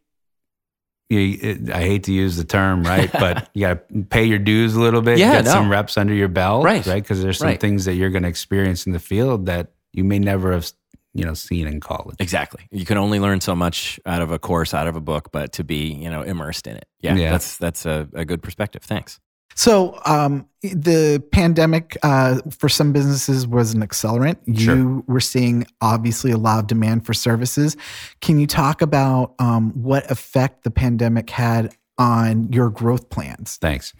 you, 1.12 1.72
I 1.74 1.82
hate 1.82 2.04
to 2.06 2.14
use 2.14 2.38
the 2.38 2.44
term, 2.44 2.84
right? 2.84 3.12
but 3.26 3.50
you 3.54 3.62
got 3.68 3.88
to 3.90 4.04
pay 4.04 4.24
your 4.26 4.40
dues 4.40 4.76
a 4.76 4.80
little 4.82 5.02
bit, 5.02 5.18
Yeah, 5.20 5.34
get 5.34 5.46
no. 5.46 5.52
some 5.52 5.70
reps 5.70 5.98
under 5.98 6.14
your 6.14 6.28
belt, 6.30 6.64
Right. 6.64 6.86
Right? 6.86 7.04
Because 7.04 7.22
there's 7.22 7.38
some 7.38 7.48
Right. 7.50 7.60
things 7.60 7.86
that 7.86 7.96
you're 7.96 8.10
going 8.10 8.24
to 8.24 8.30
experience 8.30 8.86
in 8.86 8.94
the 8.94 9.00
field 9.00 9.46
that 9.48 9.72
you 9.94 10.04
may 10.04 10.20
never 10.20 10.54
have, 10.54 10.72
you 11.14 11.26
know, 11.26 11.34
seen 11.34 11.68
in 11.68 11.80
college. 11.82 12.16
Exactly. 12.20 12.66
You 12.72 12.86
can 12.86 12.98
only 12.98 13.20
learn 13.20 13.42
so 13.42 13.56
much 13.56 14.00
out 14.06 14.22
of 14.22 14.32
a 14.32 14.40
course, 14.40 14.74
out 14.74 14.88
of 14.88 14.96
a 14.96 15.02
book, 15.02 15.30
but 15.32 15.52
to 15.54 15.64
be, 15.64 15.92
you 15.94 16.10
know, 16.10 16.22
immersed 16.22 16.66
in 16.68 16.78
it. 16.78 16.86
Yeah, 17.02 17.16
Yeah. 17.16 17.32
that's 17.32 17.58
that's 17.58 17.86
a, 17.86 18.08
a 18.14 18.24
good 18.26 18.42
perspective. 18.42 18.82
Thanks. 18.84 19.20
So, 19.56 20.00
um, 20.06 20.48
the 20.62 21.24
pandemic 21.32 21.98
uh, 22.04 22.40
for 22.56 22.70
some 22.70 22.94
businesses 22.94 23.48
was 23.48 23.74
an 23.74 23.82
accelerant. 23.82 24.38
You 24.46 24.60
Sure. 24.60 25.04
were 25.08 25.20
seeing 25.20 25.66
obviously 25.82 26.32
a 26.32 26.38
lot 26.38 26.60
of 26.60 26.68
demand 26.68 27.06
for 27.06 27.14
services. 27.16 27.76
Can 28.22 28.40
you 28.40 28.46
talk 28.46 28.82
about 28.84 29.34
um, 29.40 29.72
what 29.72 30.10
effect 30.12 30.64
the 30.64 30.70
pandemic 30.72 31.30
had 31.32 31.76
on 31.98 32.52
your 32.54 32.70
growth 32.70 33.10
plans? 33.10 33.58
Thanks. 33.58 33.94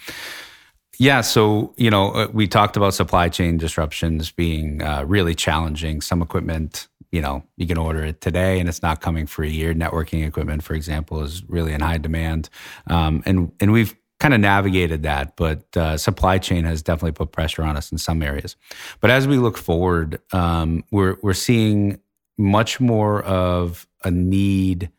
Yeah, 1.00 1.22
so 1.22 1.74
you 1.78 1.90
know, 1.90 2.12
uh, 2.12 2.28
we 2.32 2.48
talked 2.48 2.78
about 2.78 2.94
supply 2.94 3.28
chain 3.30 3.58
disruptions 3.58 4.30
being 4.32 4.84
uh, 4.84 5.04
really 5.08 5.34
challenging. 5.34 6.00
Some 6.00 6.22
equipment, 6.22 6.88
you 7.12 7.22
know, 7.22 7.44
you 7.58 7.66
can 7.66 7.80
order 7.80 8.04
it 8.04 8.22
today 8.22 8.60
and 8.60 8.70
it's 8.70 8.84
not 8.84 9.02
coming 9.02 9.26
for 9.26 9.44
a 9.44 9.50
year. 9.50 9.74
Networking 9.74 10.28
equipment, 10.28 10.64
for 10.64 10.76
example, 10.76 11.24
is 11.24 11.44
really 11.50 11.74
in 11.74 11.82
high 11.82 11.98
demand, 11.98 12.50
um, 12.86 13.24
and 13.26 13.52
and 13.60 13.72
we've 13.72 13.96
kind 14.22 14.34
of 14.34 14.40
navigated 14.40 15.04
that. 15.04 15.36
But 15.36 15.76
uh, 15.76 15.98
supply 15.98 16.38
chain 16.38 16.64
has 16.64 16.82
definitely 16.82 17.14
put 17.14 17.32
pressure 17.32 17.64
on 17.64 17.76
us 17.76 17.92
in 17.92 17.98
some 17.98 18.22
areas. 18.22 18.56
But 19.02 19.10
as 19.10 19.28
we 19.28 19.38
look 19.38 19.58
forward, 19.58 20.22
um, 20.32 20.84
we're 20.92 21.18
we're 21.22 21.34
seeing 21.34 22.00
much 22.38 22.80
more 22.80 23.24
of 23.24 23.88
a 24.04 24.12
need 24.12 24.90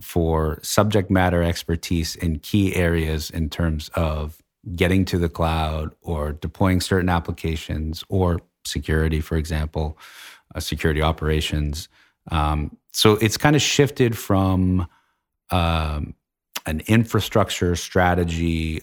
for 0.00 0.58
subject 0.62 1.10
matter 1.10 1.42
expertise 1.42 2.16
in 2.16 2.38
key 2.40 2.74
areas 2.74 3.30
in 3.30 3.48
terms 3.48 3.88
of 3.94 4.42
getting 4.74 5.04
to 5.06 5.18
the 5.18 5.28
cloud 5.28 5.94
or 6.02 6.32
deploying 6.32 6.80
certain 6.80 7.08
applications 7.08 8.04
or 8.08 8.40
security, 8.66 9.20
for 9.20 9.36
example, 9.36 9.96
uh, 10.54 10.60
security 10.60 11.00
operations. 11.00 11.88
Um, 12.30 12.76
so 12.92 13.12
it's 13.14 13.36
kind 13.36 13.54
of 13.54 13.62
shifted 13.62 14.18
from 14.18 14.88
um, 15.50 16.14
an 16.66 16.82
infrastructure 16.86 17.76
strategy 17.76 18.80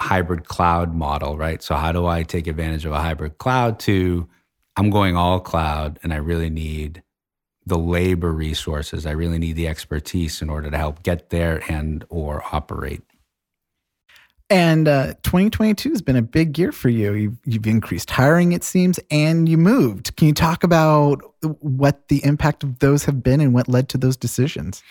hybrid 0.00 0.46
cloud 0.46 0.94
model, 0.94 1.36
right? 1.36 1.62
So 1.62 1.74
how 1.74 1.92
do 1.92 2.06
I 2.06 2.22
take 2.22 2.46
advantage 2.46 2.84
of 2.84 2.92
a 2.92 3.00
hybrid 3.00 3.38
cloud 3.38 3.78
to 3.80 4.28
I'm 4.76 4.90
going 4.90 5.16
all 5.16 5.40
cloud 5.40 5.98
and 6.02 6.12
I 6.12 6.16
really 6.16 6.50
need 6.50 7.02
the 7.64 7.78
labor 7.78 8.30
resources. 8.30 9.06
I 9.06 9.10
really 9.12 9.38
need 9.38 9.56
the 9.56 9.66
expertise 9.66 10.40
in 10.40 10.48
order 10.48 10.70
to 10.70 10.76
help 10.76 11.02
get 11.02 11.30
there 11.30 11.62
and 11.68 12.04
or 12.08 12.42
operate. 12.52 13.02
And 14.48 14.86
uh, 14.86 15.14
2022 15.24 15.90
has 15.90 16.02
been 16.02 16.14
a 16.14 16.22
big 16.22 16.56
year 16.56 16.70
for 16.70 16.88
you. 16.88 17.14
You've, 17.14 17.36
you've 17.44 17.66
increased 17.66 18.10
hiring, 18.10 18.52
it 18.52 18.62
seems, 18.62 19.00
and 19.10 19.48
you 19.48 19.58
moved. 19.58 20.14
Can 20.16 20.28
you 20.28 20.34
talk 20.34 20.62
about 20.62 21.20
what 21.60 22.08
the 22.08 22.24
impact 22.24 22.64
of 22.64 22.78
those 22.78 23.04
have 23.04 23.22
been 23.22 23.40
and 23.40 23.52
what 23.54 23.68
led 23.68 23.88
to 23.90 23.98
those 23.98 24.16
decisions? 24.16 24.82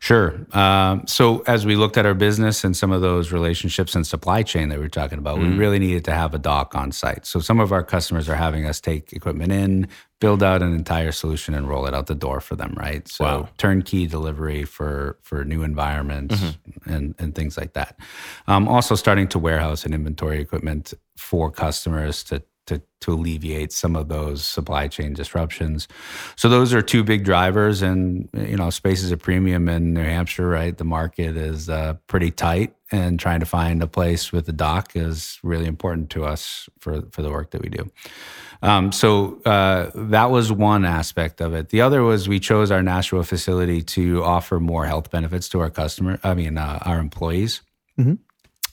Sure. 0.00 0.46
Um, 0.52 1.06
so 1.06 1.42
as 1.46 1.64
we 1.64 1.76
looked 1.76 1.96
at 1.96 2.06
our 2.06 2.14
business 2.14 2.62
and 2.64 2.76
some 2.76 2.92
of 2.92 3.00
those 3.00 3.32
relationships 3.32 3.94
and 3.94 4.06
supply 4.06 4.42
chain 4.42 4.68
that 4.68 4.78
we 4.78 4.84
were 4.84 4.88
talking 4.90 5.18
about, 5.18 5.38
we 5.38 5.48
really 5.48 5.78
needed 5.78 6.04
to 6.04 6.12
have 6.12 6.34
a 6.34 6.38
dock 6.38 6.74
on 6.74 6.92
site. 6.92 7.26
So 7.26 7.40
some 7.40 7.58
of 7.60 7.72
our 7.72 7.82
customers 7.82 8.28
are 8.28 8.34
having 8.36 8.66
us 8.66 8.80
take 8.80 9.12
equipment 9.12 9.50
in, 9.52 9.88
build 10.20 10.42
out 10.42 10.62
an 10.62 10.74
entire 10.74 11.12
solution, 11.12 11.54
and 11.54 11.68
roll 11.68 11.86
it 11.86 11.94
out 11.94 12.06
the 12.06 12.14
door 12.14 12.40
for 12.40 12.54
them. 12.56 12.74
Right. 12.76 13.06
So 13.08 13.24
Wow. 13.24 13.48
turnkey 13.58 14.06
delivery 14.06 14.64
for 14.64 15.18
for 15.22 15.44
new 15.44 15.62
environments 15.62 16.56
and 16.86 17.14
and 17.18 17.34
things 17.34 17.56
like 17.56 17.72
that. 17.74 17.98
Um, 18.46 18.68
also 18.68 18.94
starting 18.94 19.28
to 19.28 19.38
warehouse 19.38 19.84
and 19.84 19.94
inventory 19.94 20.40
equipment 20.40 20.94
for 21.16 21.50
customers 21.50 22.22
to 22.24 22.42
to, 22.66 22.80
to 23.00 23.12
alleviate 23.12 23.72
some 23.72 23.96
of 23.96 24.08
those 24.08 24.44
supply 24.44 24.88
chain 24.88 25.12
disruptions. 25.12 25.88
So 26.36 26.48
those 26.48 26.72
are 26.72 26.82
two 26.82 27.04
big 27.04 27.24
drivers, 27.24 27.82
and 27.82 28.28
you 28.32 28.56
know, 28.56 28.70
space 28.70 29.02
is 29.02 29.12
a 29.12 29.16
premium 29.16 29.68
in 29.68 29.94
New 29.94 30.02
Hampshire, 30.02 30.48
right? 30.48 30.76
The 30.76 30.84
market 30.84 31.36
is 31.36 31.68
uh, 31.68 31.94
pretty 32.06 32.30
tight, 32.30 32.74
and 32.90 33.18
trying 33.18 33.40
to 33.40 33.46
find 33.46 33.82
a 33.82 33.86
place 33.86 34.32
with 34.32 34.48
a 34.48 34.52
dock 34.52 34.96
is 34.96 35.38
really 35.42 35.66
important 35.66 36.10
to 36.10 36.24
us 36.24 36.68
for 36.80 37.02
for 37.10 37.22
the 37.22 37.30
work 37.30 37.50
that 37.50 37.62
we 37.62 37.68
do. 37.68 37.90
Um, 38.62 38.92
so 38.92 39.42
uh, 39.44 39.90
that 39.94 40.30
was 40.30 40.50
one 40.50 40.86
aspect 40.86 41.42
of 41.42 41.52
it. 41.52 41.68
The 41.68 41.82
other 41.82 42.02
was 42.02 42.28
we 42.28 42.40
chose 42.40 42.70
our 42.70 42.82
Nashua 42.82 43.24
facility 43.24 43.82
to 43.82 44.24
offer 44.24 44.58
more 44.58 44.86
health 44.86 45.10
benefits 45.10 45.50
to 45.50 45.60
our 45.60 45.70
customer. 45.70 46.18
I 46.24 46.32
mean, 46.32 46.56
uh, 46.56 46.78
our 46.82 46.98
employees. 46.98 47.60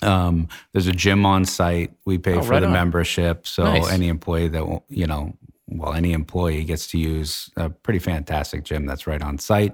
Um, 0.04 0.48
there's 0.74 0.88
a 0.88 0.92
gym 0.92 1.26
on 1.26 1.46
site. 1.46 1.92
We 2.06 2.18
pay 2.18 2.36
Oh, 2.36 2.42
for 2.42 2.52
right 2.52 2.60
the 2.62 2.68
on. 2.68 2.74
membership, 2.74 3.46
so 3.48 3.64
Nice. 3.64 3.90
any 3.92 4.08
employee 4.08 4.48
that 4.50 4.68
won't- 4.68 4.84
you 4.90 5.06
know, 5.08 5.34
well, 5.68 5.94
any 5.94 6.12
employee 6.14 6.64
gets 6.64 6.88
to 6.88 6.98
use 6.98 7.50
a 7.56 7.70
pretty 7.70 8.00
fantastic 8.00 8.64
gym 8.64 8.86
that's 8.86 9.08
right 9.08 9.22
on 9.22 9.38
site. 9.38 9.74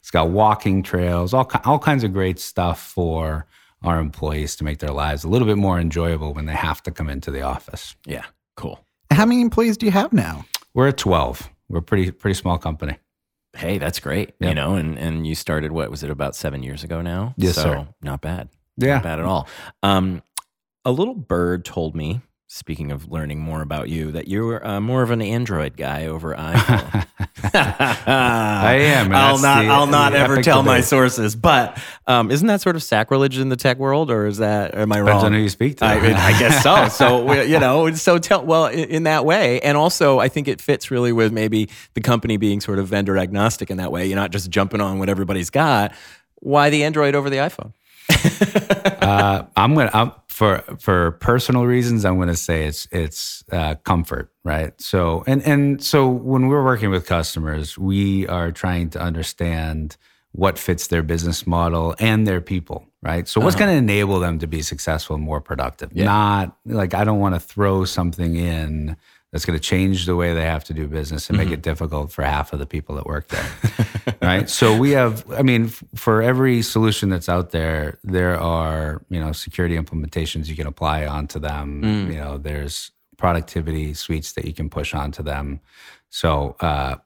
It's 0.00 0.10
got 0.10 0.30
walking 0.30 0.82
trails, 0.82 1.34
all 1.34 1.50
all 1.64 1.78
kinds 1.78 2.04
of 2.04 2.12
great 2.12 2.38
stuff 2.38 2.80
for 2.80 3.46
our 3.82 3.98
employees 3.98 4.56
to 4.56 4.64
make 4.64 4.78
their 4.78 4.90
lives 4.92 5.24
a 5.24 5.28
little 5.28 5.46
bit 5.46 5.58
more 5.58 5.78
enjoyable 5.78 6.32
when 6.32 6.46
they 6.46 6.54
have 6.54 6.82
to 6.84 6.90
come 6.90 7.10
into 7.10 7.30
the 7.30 7.42
office. 7.42 7.94
Yeah, 8.06 8.24
cool. 8.56 8.80
How 9.10 9.26
many 9.26 9.42
employees 9.42 9.76
do 9.76 9.84
you 9.86 9.92
have 9.92 10.12
now? 10.12 10.46
We're 10.72 10.88
at 10.88 10.96
12. 10.96 11.50
We're 11.68 11.78
a 11.80 11.82
pretty 11.82 12.10
pretty 12.10 12.34
small 12.34 12.56
company. 12.58 12.96
Hey, 13.56 13.78
that's 13.78 14.00
great. 14.00 14.32
You 14.40 14.54
know, 14.54 14.74
and 14.74 14.98
and 14.98 15.26
you 15.26 15.34
started 15.34 15.72
what 15.72 15.90
was 15.90 16.02
it 16.02 16.10
about 16.10 16.34
seven 16.34 16.62
years 16.62 16.82
ago 16.84 17.02
now? 17.02 17.34
Yes, 17.36 17.54
so 17.56 17.62
sir. 17.62 17.88
Not 18.02 18.20
bad. 18.22 18.48
Yeah. 18.76 18.94
Not 18.94 19.02
bad 19.04 19.18
at 19.20 19.24
all. 19.24 19.48
Um, 19.82 20.22
a 20.84 20.90
little 20.90 21.14
bird 21.14 21.64
told 21.64 21.94
me. 21.94 22.20
Speaking 22.46 22.92
of 22.92 23.10
learning 23.10 23.40
more 23.40 23.62
about 23.62 23.88
you, 23.88 24.12
that 24.12 24.28
you're 24.28 24.64
uh, 24.64 24.80
more 24.80 25.02
of 25.02 25.10
an 25.10 25.20
Android 25.20 25.76
guy 25.76 26.06
over 26.06 26.36
iPhone. 26.36 27.04
I 27.52 28.74
am, 28.80 29.12
I'll 29.12 29.38
not. 29.40 29.62
the- 29.62 29.68
I'll 29.70 29.86
not 29.88 30.14
ever 30.14 30.40
tell 30.42 30.62
my 30.62 30.80
sources. 30.80 31.34
But 31.34 31.76
um, 32.06 32.30
isn't 32.30 32.46
that 32.46 32.60
sort 32.60 32.76
of 32.76 32.82
sacrilege 32.84 33.38
in 33.38 33.48
the 33.48 33.56
tech 33.56 33.78
world, 33.78 34.08
or 34.10 34.26
is 34.26 34.38
that? 34.38 34.74
Am 34.76 34.92
I 34.92 34.98
Depends 34.98 35.16
wrong? 35.16 35.24
on 35.26 35.32
who 35.32 35.40
you 35.40 35.48
speak 35.48 35.78
to. 35.78 35.84
I, 35.84 35.94
I 35.96 36.38
guess 36.38 36.62
so. 36.62 36.88
So 36.94 37.32
you 37.42 37.58
know, 37.58 37.86
it's 37.86 38.02
so 38.02 38.18
tell 38.18 38.44
well 38.44 38.66
in, 38.66 38.88
in 38.88 39.02
that 39.04 39.24
way, 39.24 39.60
and 39.60 39.76
also 39.76 40.20
I 40.20 40.28
think 40.28 40.46
it 40.46 40.60
fits 40.60 40.90
really 40.92 41.12
with 41.12 41.32
maybe 41.32 41.68
the 41.94 42.00
company 42.00 42.36
being 42.36 42.60
sort 42.60 42.78
of 42.78 42.86
vendor 42.86 43.18
agnostic 43.18 43.68
in 43.70 43.78
that 43.78 43.90
way. 43.90 44.06
You're 44.06 44.16
not 44.16 44.30
just 44.30 44.48
jumping 44.50 44.80
on 44.80 44.98
what 45.00 45.08
everybody's 45.08 45.50
got. 45.50 45.92
Why 46.36 46.70
the 46.70 46.84
Android 46.84 47.14
over 47.16 47.30
the 47.30 47.38
iPhone? 47.38 47.72
uh, 49.02 49.44
I'm 49.56 49.74
gonna 49.74 49.90
I'm, 49.92 50.12
for 50.28 50.62
for 50.78 51.12
personal 51.12 51.64
reasons. 51.64 52.04
I'm 52.04 52.18
gonna 52.18 52.36
say 52.36 52.66
it's 52.66 52.86
it's 52.90 53.44
uh, 53.52 53.76
comfort, 53.76 54.32
right? 54.44 54.78
So 54.80 55.24
and 55.26 55.42
and 55.42 55.82
so 55.82 56.08
when 56.08 56.48
we're 56.48 56.64
working 56.64 56.90
with 56.90 57.06
customers, 57.06 57.78
we 57.78 58.26
are 58.28 58.50
trying 58.50 58.90
to 58.90 59.00
understand 59.00 59.96
what 60.32 60.58
fits 60.58 60.88
their 60.88 61.02
business 61.02 61.46
model 61.46 61.94
and 62.00 62.26
their 62.26 62.40
people, 62.40 62.84
right? 63.02 63.28
So 63.28 63.40
what's 63.40 63.54
going 63.54 63.70
to 63.70 63.76
enable 63.76 64.18
them 64.18 64.40
to 64.40 64.48
be 64.48 64.62
successful 64.62 65.14
and 65.14 65.24
more 65.24 65.40
productive? 65.40 65.94
Not 66.06 66.56
like 66.66 66.92
I 66.92 67.04
don't 67.04 67.20
want 67.20 67.36
to 67.36 67.40
throw 67.40 67.84
something 67.84 68.34
in 68.34 68.96
that's 69.34 69.44
going 69.44 69.58
to 69.58 69.62
change 69.62 70.06
the 70.06 70.14
way 70.14 70.32
they 70.32 70.44
have 70.44 70.62
to 70.62 70.72
do 70.72 70.86
business 70.86 71.28
and 71.28 71.36
make 71.36 71.50
it 71.50 71.60
difficult 71.60 72.12
for 72.12 72.22
half 72.22 72.52
of 72.52 72.60
the 72.60 72.66
people 72.66 72.94
that 72.94 73.04
work 73.04 73.26
there. 73.26 73.50
right? 74.22 74.48
So 74.48 74.78
we 74.78 74.92
have 74.92 75.28
I 75.32 75.42
mean 75.42 75.64
f- 75.64 75.82
for 75.96 76.22
every 76.22 76.62
solution 76.62 77.08
that's 77.08 77.28
out 77.28 77.50
there, 77.50 77.98
there 78.04 78.38
are, 78.38 79.02
you 79.10 79.18
know, 79.18 79.32
security 79.32 79.76
implementations 79.76 80.46
you 80.46 80.54
can 80.54 80.68
apply 80.68 81.04
onto 81.04 81.40
them. 81.40 81.82
You 82.12 82.16
know, 82.16 82.38
there's 82.38 82.92
productivity 83.16 83.92
suites 83.92 84.34
that 84.34 84.44
you 84.44 84.54
can 84.54 84.70
push 84.70 84.94
onto 84.94 85.24
them. 85.24 85.58
So, 86.10 86.54
uh 86.60 86.98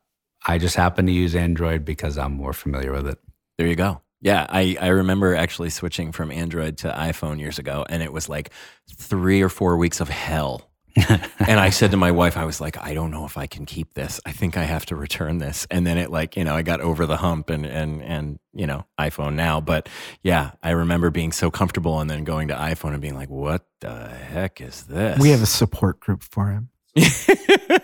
I 0.47 0.59
just 0.59 0.77
happen 0.77 1.07
to 1.07 1.13
use 1.13 1.35
Android 1.35 1.87
because 1.87 2.19
I'm 2.19 2.33
more 2.33 2.53
familiar 2.53 2.93
with 2.93 3.09
it. 3.09 3.19
There 3.57 3.67
you 3.67 3.75
go. 3.75 4.03
Yeah, 4.21 4.47
I, 4.51 4.77
I 4.81 4.89
remember 4.89 5.35
actually 5.35 5.71
switching 5.71 6.13
from 6.13 6.31
Android 6.31 6.77
to 6.79 6.91
iPhone 6.91 7.39
years 7.39 7.59
ago, 7.59 7.87
and 7.89 8.03
it 8.03 8.13
was 8.13 8.29
like 8.29 8.51
three 8.93 9.41
or 9.41 9.49
four 9.49 9.77
weeks 9.79 10.01
of 10.01 10.09
hell. 10.09 10.68
and 11.39 11.61
I 11.61 11.71
said 11.71 11.91
to 11.93 11.97
my 11.97 12.11
wife, 12.11 12.37
I 12.37 12.45
was 12.45 12.61
like, 12.61 12.77
I 12.79 12.95
don't 12.95 13.11
know 13.11 13.25
if 13.25 13.37
I 13.39 13.47
can 13.47 13.67
keep 13.67 13.95
this. 13.95 14.21
I 14.27 14.33
think 14.33 14.57
I 14.57 14.65
have 14.65 14.87
to 14.87 14.97
return 14.97 15.39
this. 15.39 15.67
And 15.71 15.87
then 15.87 15.99
it 15.99 16.11
like, 16.11 16.37
you 16.37 16.45
know, 16.45 16.55
I 16.55 16.63
got 16.63 16.81
over 16.81 17.07
the 17.07 17.17
hump 17.17 17.51
and 17.51 17.65
and 17.67 18.03
and 18.03 18.39
you 18.53 18.67
know, 18.67 18.85
iPhone 18.99 19.35
now. 19.35 19.61
But 19.61 19.89
yeah, 20.23 20.53
I 20.63 20.71
remember 20.71 21.11
being 21.11 21.33
so 21.33 21.51
comfortable 21.51 22.01
and 22.01 22.11
then 22.11 22.25
going 22.25 22.49
to 22.49 22.55
iPhone 22.55 22.93
and 22.93 23.01
being 23.01 23.15
like, 23.15 23.31
what 23.31 23.65
the 23.81 24.09
heck 24.09 24.61
is 24.61 24.85
this? 24.85 25.19
We 25.21 25.31
have 25.31 25.43
a 25.43 25.47
support 25.47 26.01
group 26.01 26.23
for 26.25 26.51
him. 26.51 26.71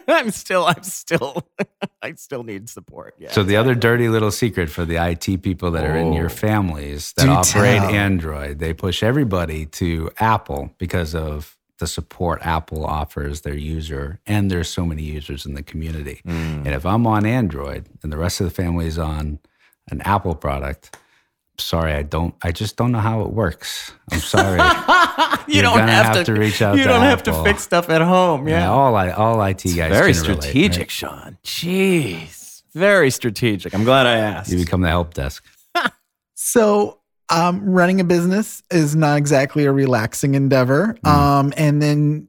I'm 0.09 0.31
still, 0.31 0.65
I'm 0.67 0.83
still, 0.83 1.47
I 2.03 2.13
still 2.15 2.43
need 2.43 2.69
support. 2.69 3.15
Yeah. 3.19 3.31
So 3.31 3.43
the 3.45 3.57
other 3.57 3.75
dirty 3.75 4.09
little 4.09 4.31
secret 4.31 4.71
for 4.71 4.85
the 4.85 4.97
IT 4.97 5.43
people 5.43 5.71
that 5.73 5.85
are 5.85 5.97
in 5.97 6.13
your 6.13 6.27
Oh. 6.27 6.29
families 6.29 7.13
that 7.17 7.29
operate 7.29 7.81
tell. 7.81 7.91
Android, 7.91 8.59
they 8.59 8.73
push 8.73 9.03
everybody 9.03 9.67
to 9.67 10.11
Apple 10.19 10.71
because 10.79 11.15
of 11.15 11.57
the 11.79 11.87
support 11.87 12.41
Apple 12.43 12.85
offers 12.87 13.41
their 13.43 13.57
user, 13.57 14.21
and 14.27 14.51
there's 14.51 14.69
so 14.69 14.87
many 14.87 15.03
users 15.03 15.45
in 15.45 15.55
the 15.55 15.63
community. 15.63 16.21
Mm. 16.27 16.65
And 16.65 16.69
if 16.69 16.87
I'm 16.87 17.07
on 17.07 17.27
Android 17.27 17.87
and 18.03 18.13
the 18.13 18.17
rest 18.17 18.41
of 18.41 18.47
the 18.47 18.53
family 18.53 18.87
is 18.87 18.99
on 18.99 19.41
an 19.91 20.01
Apple 20.03 20.35
product, 20.35 20.97
sorry, 21.59 21.93
I 21.93 22.03
don't. 22.03 22.35
I 22.43 22.53
just 22.53 22.77
don't 22.77 22.93
know 22.93 23.01
how 23.01 23.23
it 23.23 23.31
works. 23.31 23.93
I'm 24.11 24.21
sorry. 24.21 24.61
you 25.49 25.55
You're 25.55 25.63
don't 25.63 25.79
have, 25.79 26.07
have 26.07 26.17
to, 26.17 26.25
to 26.25 26.41
reach 26.41 26.63
out 26.63 26.77
You 26.77 26.85
to 26.85 26.89
don't 26.89 27.03
have 27.03 27.23
to 27.25 27.43
fix 27.43 27.63
stuff 27.63 27.91
at 27.91 28.01
home. 28.01 28.49
Yeah. 28.49 28.61
yeah, 28.61 28.71
all 28.71 28.95
I 28.97 29.11
all 29.11 29.43
IT 29.43 29.63
guys 29.65 29.91
Very 29.91 30.13
can 30.13 30.23
relate, 30.23 30.43
strategic, 30.43 30.79
right? 30.79 30.91
Sean. 30.91 31.39
Jeez. 31.45 32.63
Very 32.73 33.11
strategic. 33.11 33.75
I'm 33.75 33.85
glad 33.85 34.07
I 34.07 34.17
asked. 34.17 34.51
You 34.51 34.59
become 34.59 34.81
the 34.81 34.89
help 34.89 35.15
desk. 35.15 35.45
So, 36.37 36.99
um, 37.35 37.69
running 37.69 38.01
a 38.01 38.05
business 38.05 38.63
is 38.71 38.95
not 38.95 39.19
exactly 39.19 39.65
a 39.65 39.73
relaxing 39.73 40.35
endeavor. 40.35 40.97
Mm. 41.05 41.11
Um, 41.11 41.55
and 41.57 41.83
then 41.83 42.29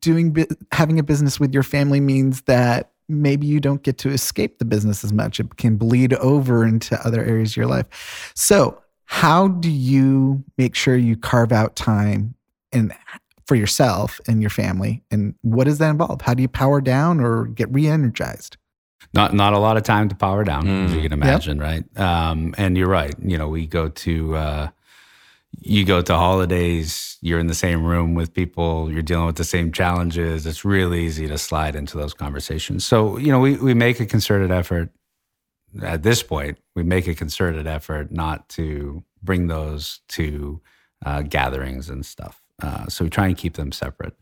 doing 0.00 0.36
having 0.72 0.98
a 0.98 1.02
business 1.02 1.38
with 1.38 1.54
your 1.54 1.62
family 1.62 2.00
means 2.00 2.42
that 2.42 2.90
maybe 3.08 3.46
you 3.46 3.60
don't 3.60 3.82
get 3.82 3.98
to 3.98 4.10
escape 4.10 4.58
the 4.58 4.64
business 4.64 5.04
as 5.04 5.12
much. 5.12 5.38
It 5.38 5.56
can 5.56 5.76
bleed 5.76 6.14
over 6.14 6.66
into 6.66 6.98
other 7.06 7.22
areas 7.22 7.52
of 7.52 7.56
your 7.58 7.66
life. 7.66 8.32
So, 8.34 8.80
how 9.06 9.48
do 9.48 9.70
you 9.70 10.42
make 10.58 10.74
sure 10.74 10.96
you 10.96 11.16
carve 11.16 11.52
out 11.52 11.76
time 11.76 12.34
and 12.72 12.92
for 13.46 13.54
yourself 13.54 14.20
and 14.26 14.40
your 14.40 14.50
family? 14.50 15.02
And 15.10 15.34
what 15.42 15.64
does 15.64 15.78
that 15.78 15.90
involve? 15.90 16.22
How 16.22 16.34
do 16.34 16.42
you 16.42 16.48
power 16.48 16.80
down 16.80 17.20
or 17.20 17.44
get 17.44 17.72
re-energized? 17.72 18.56
Not 19.12 19.34
not 19.34 19.52
a 19.52 19.58
lot 19.58 19.76
of 19.76 19.82
time 19.82 20.08
to 20.08 20.14
power 20.14 20.44
down, 20.44 20.66
as 20.66 20.90
Mm. 20.92 20.94
you 20.96 21.02
can 21.02 21.12
imagine, 21.12 21.58
right? 21.58 21.84
Um, 21.98 22.54
and 22.58 22.76
you're 22.76 22.88
right. 22.88 23.14
You 23.22 23.38
know, 23.38 23.48
we 23.48 23.66
go 23.66 23.88
to 23.88 24.36
uh, 24.36 24.68
you 25.60 25.84
go 25.84 26.02
to 26.02 26.14
holidays. 26.14 27.16
You're 27.20 27.38
in 27.38 27.46
the 27.46 27.54
same 27.54 27.84
room 27.84 28.14
with 28.14 28.34
people. 28.34 28.90
You're 28.92 29.02
dealing 29.02 29.26
with 29.26 29.36
the 29.36 29.44
same 29.44 29.72
challenges. 29.72 30.46
It's 30.46 30.64
really 30.64 31.04
easy 31.04 31.26
to 31.28 31.38
slide 31.38 31.76
into 31.76 31.96
those 31.96 32.12
conversations. 32.14 32.84
So 32.84 33.18
you 33.18 33.30
know, 33.30 33.38
we 33.40 33.56
we 33.56 33.74
make 33.74 34.00
a 34.00 34.06
concerted 34.06 34.50
effort. 34.50 34.90
At 35.82 36.02
this 36.04 36.22
point, 36.22 36.58
we 36.76 36.82
make 36.84 37.08
a 37.08 37.14
concerted 37.14 37.66
effort 37.66 38.12
not 38.12 38.48
to 38.50 39.02
bring 39.22 39.48
those 39.48 40.00
to 40.10 40.60
uh, 41.04 41.22
gatherings 41.22 41.88
and 41.90 42.06
stuff. 42.06 42.40
Uh, 42.62 42.86
so 42.86 43.04
we 43.04 43.10
try 43.10 43.26
and 43.26 43.36
keep 43.36 43.54
them 43.54 43.72
separate. 43.72 44.16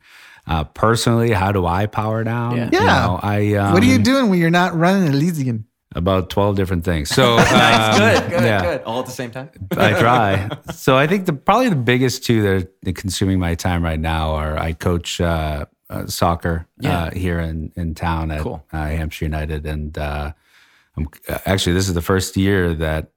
Uh, 0.46 0.64
personally, 0.64 1.30
how 1.30 1.52
do 1.52 1.66
I 1.66 1.86
power 1.86 2.24
down? 2.24 2.56
Yeah. 2.56 2.70
You 2.72 2.78
Yeah. 2.80 3.06
know, 3.06 3.20
I 3.22 3.54
um, 3.54 3.72
what 3.74 3.82
are 3.82 3.86
you 3.86 3.98
doing 3.98 4.28
when 4.30 4.38
you're 4.40 4.50
not 4.50 4.74
running 4.76 5.12
Elysian? 5.12 5.66
about 5.94 6.30
12 6.30 6.56
different 6.56 6.84
things. 6.84 7.10
So, 7.10 7.36
nice. 7.36 7.94
um, 7.94 8.00
Good. 8.00 8.30
Good. 8.30 8.44
yeah, 8.44 8.62
Good. 8.62 8.82
All 8.84 9.00
at 9.00 9.04
the 9.06 9.12
same 9.12 9.30
time. 9.30 9.50
I 9.76 9.92
try. 10.00 10.48
So 10.72 10.96
I 10.96 11.06
think 11.06 11.26
the 11.26 11.34
probably 11.34 11.68
the 11.68 11.76
biggest 11.76 12.24
two 12.24 12.40
that 12.42 12.68
are 12.88 12.92
consuming 12.92 13.38
my 13.38 13.54
time 13.54 13.84
right 13.84 14.00
now 14.00 14.30
are 14.30 14.56
I 14.58 14.72
coach 14.72 15.20
uh, 15.20 15.66
uh, 15.90 16.06
soccer 16.06 16.66
Yeah. 16.80 17.04
uh, 17.04 17.10
here 17.10 17.40
in, 17.40 17.72
in 17.76 17.94
town 17.94 18.30
at 18.30 18.40
Cool. 18.40 18.64
uh, 18.72 18.86
Hampshire 18.86 19.26
United. 19.26 19.66
And 19.66 19.98
uh, 19.98 20.32
I'm 20.96 21.08
actually, 21.44 21.74
this 21.74 21.88
is 21.88 21.94
the 21.94 22.00
first 22.00 22.38
year 22.38 22.72
that 22.72 23.10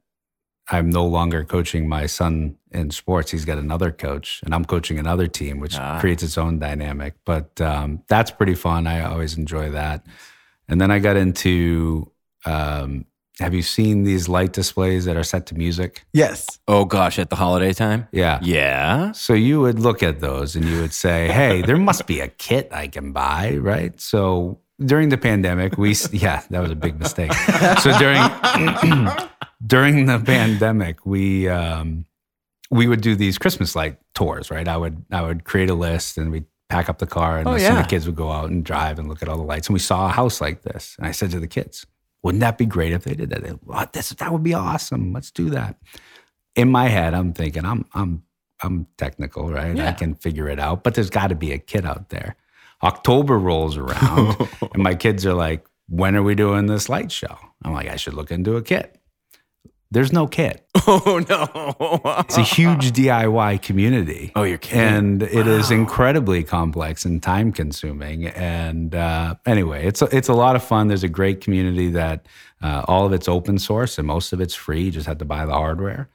I'm 0.69 0.89
no 0.89 1.06
longer 1.06 1.43
coaching 1.43 1.88
my 1.88 2.08
son 2.08 2.56
in 2.71 2.89
sports. 2.91 3.32
He's 3.32 3.45
got 3.45 3.58
another 3.58 3.91
coach, 3.91 4.41
and 4.43 4.54
I'm 4.56 4.65
coaching 4.65 4.97
another 4.99 5.28
team, 5.28 5.60
which 5.60 5.75
Ah. 5.78 5.99
creates 5.99 6.23
its 6.23 6.38
own 6.38 6.58
dynamic. 6.60 7.13
But 7.23 7.60
um, 7.62 8.01
that's 8.08 8.32
pretty 8.32 8.56
fun. 8.56 8.88
I 8.88 9.01
always 9.06 9.38
enjoy 9.38 9.69
that. 9.71 10.06
And 10.67 10.82
then 10.82 10.89
I 10.91 10.97
got 10.99 11.15
into 11.17 12.12
um, 12.45 13.06
have 13.39 13.54
you 13.54 13.62
seen 13.62 14.04
these 14.04 14.28
light 14.30 14.54
displays 14.54 15.06
that 15.06 15.17
are 15.17 15.23
set 15.23 15.45
to 15.47 15.56
music? 15.56 16.06
Yes. 16.13 16.58
Oh 16.67 16.86
gosh, 16.86 17.19
at 17.19 17.30
the 17.30 17.36
holiday 17.36 17.73
time. 17.73 18.08
Yeah. 18.12 18.39
Yeah. 18.41 19.12
So 19.12 19.34
you 19.34 19.60
would 19.62 19.78
look 19.80 20.01
at 20.01 20.19
those 20.21 20.56
and 20.56 20.63
you 20.65 20.80
would 20.82 20.93
say, 20.93 21.28
"Hey, 21.32 21.62
there 21.62 21.78
must 21.78 22.08
be 22.08 22.21
a 22.21 22.28
kit 22.30 22.69
I 22.71 22.88
can 22.88 23.12
buy, 23.12 23.58
right?" 23.58 23.99
So 23.99 24.60
during 24.84 25.10
the 25.10 25.17
pandemic, 25.17 25.78
we 25.78 25.95
yeah, 26.12 26.41
that 26.49 26.60
was 26.62 26.71
a 26.71 26.75
big 26.75 26.97
mistake. 26.99 27.34
So 27.84 27.91
during 27.99 28.21
during 29.65 30.06
the 30.06 30.19
pandemic, 30.19 31.06
we 31.06 31.47
um, 31.49 32.06
we 32.71 32.88
would 32.88 33.01
do 33.01 33.15
these 33.15 33.38
Christmas 33.38 33.75
light 33.75 33.97
tours, 34.13 34.49
right? 34.51 34.67
I 34.67 34.78
would 34.78 35.04
I 35.12 35.21
would 35.21 35.43
create 35.43 35.69
a 35.69 35.75
list 35.75 36.17
and 36.17 36.32
we'd 36.32 36.45
pack 36.69 36.89
up 36.89 36.97
the 36.97 37.06
car 37.08 37.38
and 37.38 37.47
Oh, 37.47 37.56
yeah. 37.56 37.82
the 37.82 37.88
kids 37.88 38.06
would 38.08 38.15
go 38.15 38.32
out 38.32 38.49
and 38.49 38.63
drive 38.65 38.97
and 38.99 39.08
look 39.08 39.21
at 39.21 39.30
all 39.30 39.38
the 39.38 39.43
lights. 39.43 39.67
And 39.67 39.73
we 39.73 39.80
saw 39.80 40.08
a 40.08 40.10
house 40.10 40.41
like 40.41 40.63
this, 40.63 40.95
and 40.97 41.08
I 41.08 41.12
said 41.12 41.32
to 41.32 41.39
the 41.39 41.47
kids, 41.47 41.86
"Wouldn't 42.23 42.41
that 42.41 42.58
be 42.58 42.65
great 42.65 42.91
if 42.91 43.04
they 43.04 43.13
did 43.15 43.30
that? 43.30 43.43
They, 43.43 43.54
this 43.93 44.10
that 44.10 44.32
would 44.32 44.43
be 44.43 44.54
awesome. 44.54 45.13
Let's 45.13 45.32
do 45.32 45.49
that." 45.51 45.78
In 46.56 46.71
my 46.71 46.88
head, 46.88 47.13
I'm 47.13 47.34
thinking, 47.34 47.65
I'm 47.65 47.86
I'm 47.93 48.23
I'm 48.63 48.88
technical, 48.97 49.51
right? 49.51 49.78
I 49.80 49.91
can 49.91 50.15
figure 50.15 50.47
it 50.47 50.60
out, 50.60 50.84
but 50.84 50.95
there's 50.95 51.10
got 51.10 51.28
to 51.28 51.36
be 51.36 51.51
a 51.51 51.58
kid 51.60 51.86
out 51.86 52.10
there. 52.10 52.36
October 52.84 53.38
rolls 53.38 53.78
around, 53.78 54.36
and 54.73 54.82
my 54.84 54.95
kids 54.95 55.25
are 55.25 55.34
like, 55.34 55.65
"When 55.88 56.15
are 56.15 56.23
we 56.23 56.34
doing 56.36 56.65
this 56.67 56.89
light 56.89 57.12
show?" 57.12 57.38
I'm 57.63 57.73
like, 57.73 57.89
"I 57.89 57.95
should 57.97 58.13
look 58.15 58.32
into 58.32 58.56
a 58.56 58.62
kit." 58.62 58.97
There's 59.91 60.12
no 60.13 60.28
kit. 60.28 60.62
Oh 60.88 61.19
no. 61.28 62.19
It's 62.19 62.38
a 62.38 62.41
huge 62.43 62.91
DIY 62.91 63.62
community. 63.63 64.32
Oh, 64.36 64.43
you're 64.43 64.60
kidding. 64.60 64.80
And 64.80 65.24
it 65.24 65.48
is 65.48 65.71
incredibly 65.71 66.43
complex 66.43 67.06
and 67.06 67.24
time 67.24 67.52
consuming. 67.52 68.28
And 68.28 68.93
uh, 68.93 69.36
anyway, 69.48 69.88
it's 69.88 70.04
a, 70.04 70.15
it's 70.15 70.28
a 70.28 70.34
lot 70.34 70.56
of 70.56 70.63
fun. 70.63 70.88
There's 70.88 71.04
a 71.04 71.08
great 71.10 71.41
community 71.41 71.89
that 71.91 72.28
uh, 72.62 72.84
all 72.88 73.06
of 73.08 73.13
it's 73.13 73.28
open 73.28 73.58
source 73.58 73.98
and 73.98 74.06
most 74.06 74.32
of 74.32 74.41
it's 74.41 74.54
free. 74.54 74.84
You 74.84 74.91
just 74.91 75.08
have 75.08 75.17
to 75.19 75.26
buy 75.26 75.43
the 75.48 75.54
hardware. 75.54 76.10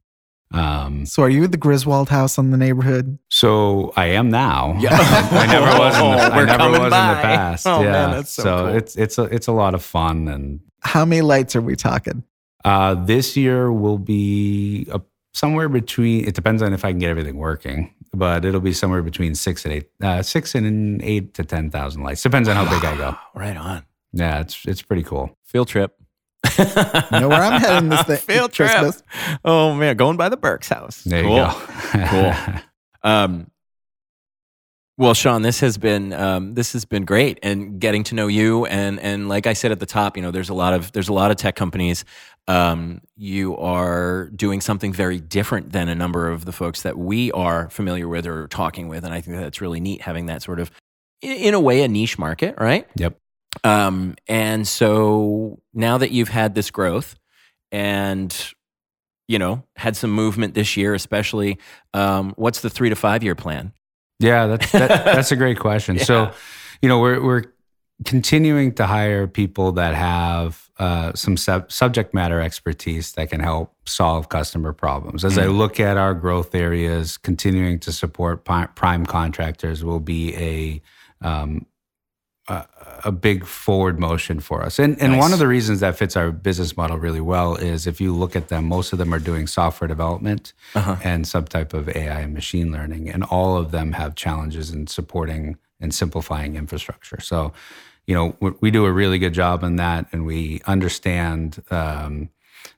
Um, 0.52 1.04
So 1.06 1.24
are 1.24 1.28
you 1.28 1.42
at 1.42 1.50
the 1.50 1.58
Griswold 1.58 2.10
house 2.10 2.38
on 2.38 2.50
the 2.52 2.56
neighborhood? 2.56 3.18
so 3.28 3.92
I 3.96 4.06
am 4.06 4.30
now. 4.30 4.76
Yeah. 4.78 4.90
I 5.00 5.46
never 5.46 5.78
was. 5.80 5.94
In 5.96 6.02
the, 6.02 6.16
I 6.34 6.44
never 6.44 6.58
coming 6.58 6.70
was 6.80 6.84
in 6.84 6.90
the 6.90 7.22
past. 7.22 7.66
Oh, 7.66 7.82
yeah. 7.82 7.90
man, 7.92 8.10
that's 8.12 8.30
so 8.30 8.42
cool. 8.66 8.66
it's 8.76 8.94
it's 8.96 9.18
a 9.18 9.22
it's 9.24 9.46
a 9.48 9.52
lot 9.52 9.74
of 9.74 9.82
fun 9.82 10.28
and 10.28 10.60
How 10.80 11.04
many 11.04 11.22
lights 11.22 11.56
are 11.56 11.62
we 11.62 11.74
talking? 11.74 12.22
Uh, 12.64 12.94
this 12.94 13.36
year 13.36 13.72
will 13.72 13.98
be 13.98 14.86
a, 14.92 15.00
somewhere 15.32 15.68
between. 15.68 16.26
It 16.26 16.34
depends 16.34 16.62
on 16.62 16.72
if 16.72 16.84
I 16.84 16.90
can 16.90 16.98
get 16.98 17.10
everything 17.10 17.36
working, 17.36 17.94
but 18.12 18.44
it'll 18.44 18.60
be 18.60 18.72
somewhere 18.72 19.02
between 19.02 19.34
six 19.34 19.64
and 19.64 19.74
eight, 19.74 19.90
uh, 20.02 20.22
six 20.22 20.54
and 20.54 21.02
eight 21.02 21.34
to 21.34 21.44
ten 21.44 21.70
thousand 21.70 22.02
lights. 22.02 22.22
Depends 22.22 22.48
on 22.48 22.56
how 22.56 22.64
big 22.68 22.84
I 22.84 22.96
go. 22.96 23.16
right 23.34 23.56
on. 23.56 23.84
Yeah, 24.12 24.40
it's 24.40 24.64
it's 24.66 24.82
pretty 24.82 25.02
cool. 25.04 25.36
Field 25.44 25.68
trip. 25.68 25.96
know 26.58 27.28
where 27.28 27.42
I'm 27.42 27.60
heading 27.60 27.88
this 27.90 28.02
thing. 28.06 28.16
Field 28.18 28.52
trip. 28.52 28.70
Christmas. 28.70 29.02
Oh 29.44 29.74
man, 29.74 29.96
going 29.96 30.16
by 30.16 30.28
the 30.28 30.36
Burke's 30.36 30.68
house. 30.68 31.02
There 31.04 31.22
cool. 31.22 31.36
you 31.36 31.42
go. 31.44 32.06
Cool. 32.08 32.34
Um, 33.02 33.50
well, 35.00 35.14
Sean, 35.14 35.40
this 35.40 35.60
has 35.60 35.78
been 35.78 36.12
um, 36.12 36.52
this 36.52 36.74
has 36.74 36.84
been 36.84 37.06
great, 37.06 37.38
and 37.42 37.80
getting 37.80 38.04
to 38.04 38.14
know 38.14 38.26
you, 38.26 38.66
and 38.66 39.00
and 39.00 39.30
like 39.30 39.46
I 39.46 39.54
said 39.54 39.72
at 39.72 39.80
the 39.80 39.86
top, 39.86 40.14
you 40.14 40.22
know, 40.22 40.30
there's 40.30 40.50
a 40.50 40.54
lot 40.54 40.74
of 40.74 40.92
there's 40.92 41.08
a 41.08 41.14
lot 41.14 41.30
of 41.30 41.38
tech 41.38 41.56
companies. 41.56 42.04
Um, 42.46 43.00
you 43.16 43.56
are 43.56 44.26
doing 44.36 44.60
something 44.60 44.92
very 44.92 45.18
different 45.18 45.72
than 45.72 45.88
a 45.88 45.94
number 45.94 46.28
of 46.28 46.44
the 46.44 46.52
folks 46.52 46.82
that 46.82 46.98
we 46.98 47.32
are 47.32 47.70
familiar 47.70 48.08
with 48.08 48.26
or 48.26 48.46
talking 48.48 48.88
with, 48.88 49.06
and 49.06 49.14
I 49.14 49.22
think 49.22 49.38
that's 49.38 49.62
really 49.62 49.80
neat 49.80 50.02
having 50.02 50.26
that 50.26 50.42
sort 50.42 50.60
of, 50.60 50.70
in, 51.22 51.54
a 51.54 51.60
way, 51.60 51.80
a 51.80 51.88
niche 51.88 52.18
market, 52.18 52.56
right? 52.58 52.86
Yep. 52.96 53.16
Um, 53.64 54.16
and 54.28 54.68
so 54.68 55.62
now 55.72 55.96
that 55.96 56.10
you've 56.10 56.28
had 56.28 56.54
this 56.54 56.70
growth 56.70 57.16
and 57.72 58.36
you 59.28 59.38
know 59.38 59.62
had 59.76 59.96
some 59.96 60.10
movement 60.10 60.52
this 60.52 60.76
year, 60.76 60.92
especially, 60.92 61.58
um, 61.94 62.34
what's 62.36 62.60
the 62.60 62.68
three 62.68 62.90
to 62.90 62.96
five 62.96 63.22
year 63.22 63.34
plan? 63.34 63.72
Yeah, 64.20 64.46
that's 64.46 64.70
that, 64.72 65.04
that's 65.04 65.32
a 65.32 65.36
great 65.36 65.58
question. 65.58 65.96
Yeah. 66.00 66.04
So, 66.04 66.30
you 66.82 66.88
know, 66.88 67.00
we're 67.00 67.22
we're 67.22 67.44
continuing 68.04 68.72
to 68.74 68.86
hire 68.86 69.26
people 69.26 69.72
that 69.72 69.94
have 69.94 70.70
uh, 70.78 71.12
some 71.14 71.36
sub- 71.36 71.70
subject 71.70 72.14
matter 72.14 72.40
expertise 72.40 73.12
that 73.12 73.30
can 73.30 73.40
help 73.40 73.74
solve 73.86 74.28
customer 74.28 74.72
problems. 74.72 75.24
As 75.24 75.36
I 75.36 75.46
look 75.46 75.78
at 75.80 75.96
our 75.96 76.14
growth 76.14 76.54
areas, 76.54 77.18
continuing 77.18 77.78
to 77.80 77.92
support 77.92 78.44
prime 78.44 79.04
contractors 79.04 79.84
will 79.84 80.00
be 80.00 80.34
a 80.36 80.82
um, 81.26 81.66
a, 82.50 82.66
a 83.04 83.12
big 83.12 83.46
forward 83.46 83.98
motion 83.98 84.40
for 84.40 84.62
us. 84.66 84.78
And 84.78 85.00
and 85.02 85.12
Nice. 85.12 85.20
one 85.24 85.32
of 85.32 85.38
the 85.38 85.46
reasons 85.46 85.80
that 85.80 85.96
fits 85.96 86.16
our 86.16 86.30
business 86.32 86.76
model 86.76 86.98
really 87.06 87.20
well 87.34 87.54
is 87.56 87.86
if 87.86 88.00
you 88.00 88.10
look 88.22 88.34
at 88.36 88.48
them, 88.48 88.64
most 88.66 88.92
of 88.92 88.98
them 88.98 89.12
are 89.14 89.18
doing 89.30 89.46
software 89.46 89.88
development 89.88 90.52
Uh-huh. 90.74 90.96
and 91.10 91.26
some 91.26 91.44
type 91.46 91.72
of 91.78 91.88
AI 91.88 92.20
and 92.26 92.34
machine 92.34 92.68
learning, 92.72 93.08
and 93.12 93.22
all 93.24 93.56
of 93.56 93.70
them 93.70 93.92
have 93.92 94.14
challenges 94.14 94.70
in 94.70 94.86
supporting 94.86 95.56
and 95.80 95.94
simplifying 95.94 96.56
infrastructure. 96.56 97.20
So, 97.20 97.52
you 98.06 98.14
know, 98.16 98.36
we, 98.40 98.50
we 98.60 98.70
do 98.70 98.84
a 98.84 98.92
really 98.92 99.18
good 99.18 99.34
job 99.34 99.64
on 99.64 99.76
that, 99.76 100.06
and 100.12 100.26
we 100.26 100.60
understand. 100.66 101.62
Um, 101.70 102.28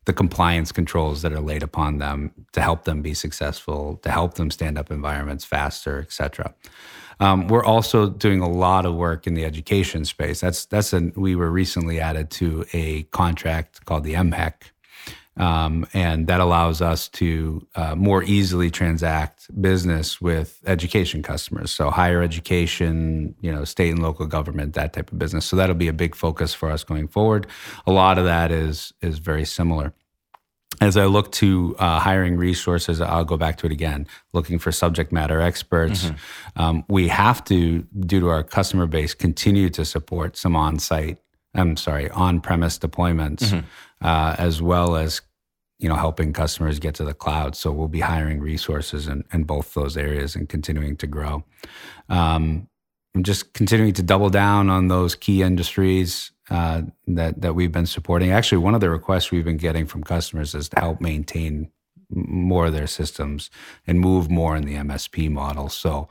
the 0.05 0.13
compliance 0.13 0.73
controls 0.73 1.23
that 1.23 1.33
are 1.33 1.41
laid 1.41 1.63
upon 1.63 1.99
them 1.99 2.31
to 2.53 2.61
help 2.61 2.85
them 2.85 3.03
be 3.03 3.15
successful, 3.15 3.97
to 4.03 4.11
help 4.11 4.35
them 4.35 4.51
stand 4.51 4.77
up 4.79 4.91
environments 4.91 5.45
faster, 5.45 6.01
et 6.01 6.13
cetera. 6.13 6.55
Um, 7.23 7.47
we're 7.47 7.65
also 7.65 8.11
doing 8.11 8.41
a 8.41 8.49
lot 8.49 8.85
of 8.85 8.97
work 8.97 9.29
in 9.29 9.35
the 9.35 9.45
education 9.45 10.05
space. 10.05 10.41
That's 10.41 10.67
that's 10.67 10.93
a 10.93 11.13
we 11.15 11.37
were 11.37 11.53
recently 11.53 12.01
added 12.01 12.31
to 12.33 12.65
a 12.73 13.05
contract 13.05 13.85
called 13.85 14.03
the 14.03 14.15
MHEC, 14.15 14.55
um, 15.37 15.87
and 15.95 16.27
that 16.27 16.41
allows 16.41 16.83
us 16.83 17.09
to 17.11 17.65
uh, 17.77 17.95
more 17.95 18.25
easily 18.25 18.73
transact 18.73 19.49
business 19.63 20.21
with 20.21 20.61
education 20.67 21.23
customers. 21.23 21.71
So 21.71 21.91
higher 21.91 22.23
education, 22.23 23.37
you 23.41 23.53
know, 23.53 23.65
state 23.65 23.91
and 23.91 24.03
local 24.03 24.27
government, 24.27 24.75
that 24.75 24.93
type 24.93 25.13
of 25.13 25.19
business. 25.21 25.45
So 25.45 25.55
that'll 25.55 25.77
be 25.77 25.87
a 25.87 25.93
big 25.93 26.17
focus 26.17 26.53
for 26.53 26.73
us 26.73 26.83
going 26.83 27.07
forward. 27.07 27.47
A 27.87 27.93
lot 27.93 28.19
of 28.19 28.25
that 28.25 28.51
is 28.51 28.95
is 29.01 29.21
very 29.21 29.45
similar. 29.45 29.95
As 30.81 30.97
I 30.97 31.05
look 31.05 31.31
to 31.33 31.77
uh, 31.79 32.01
hiring 32.01 32.37
resources, 32.37 33.01
I'll 33.01 33.25
go 33.25 33.37
back 33.37 33.57
to 33.59 33.67
it 33.67 33.73
again. 33.73 34.07
Looking 34.33 34.59
for 34.59 34.73
subject 34.73 35.13
matter 35.13 35.41
experts, 35.41 36.07
mm-hmm. 36.07 36.61
um, 36.61 36.85
we 36.89 37.09
have 37.09 37.45
to, 37.45 37.87
due 38.01 38.21
to 38.21 38.29
our 38.29 38.43
customer 38.43 38.87
base, 38.87 39.15
continue 39.15 39.69
to 39.71 39.85
support 39.85 40.37
some 40.37 40.57
on-site 40.57 41.19
I'm 41.55 41.77
sorry, 41.77 42.09
on-premise 42.11 42.79
deployments, 42.79 43.41
mm-hmm. 43.41 43.67
uh, 44.07 44.35
as 44.39 44.63
well 44.63 44.97
as 44.97 45.21
you 45.79 45.89
know 45.89 45.97
helping 45.97 46.33
customers 46.33 46.79
get 46.79 46.95
to 46.97 47.05
the 47.05 47.15
cloud. 47.15 47.57
So 47.57 47.73
we'll 47.73 47.89
be 47.89 48.01
hiring 48.01 48.41
resources 48.41 49.09
in, 49.09 49.25
in 49.33 49.45
both 49.45 49.75
those 49.75 49.97
areas 49.97 50.37
and 50.37 50.49
continuing 50.49 50.97
to 50.99 51.07
grow. 51.07 51.45
Um, 52.09 52.69
and 53.15 53.25
just 53.25 53.53
continuing 53.53 53.93
to 53.95 54.03
double 54.03 54.31
down 54.31 54.71
on 54.71 54.89
those 54.89 55.15
key 55.15 55.43
industries 55.43 56.31
uh, 56.51 56.83
that 57.07 57.41
that 57.41 57.55
we've 57.55 57.73
been 57.73 57.87
supporting. 57.87 58.31
Actually, 58.31 58.59
one 58.59 58.75
of 58.75 58.81
the 58.81 58.91
requests 58.91 59.31
we've 59.31 59.45
been 59.45 59.57
getting 59.57 59.87
from 59.87 60.03
customers 60.03 60.55
is 60.55 60.69
to 60.71 60.81
help 60.81 61.01
maintain 61.01 61.71
more 62.11 62.67
of 62.67 62.73
their 62.73 62.87
systems 62.87 63.51
and 63.87 64.01
move 64.01 64.31
more 64.31 64.57
in 64.57 64.65
the 64.65 64.75
MSP 64.75 65.31
model. 65.31 65.69
So, 65.69 66.09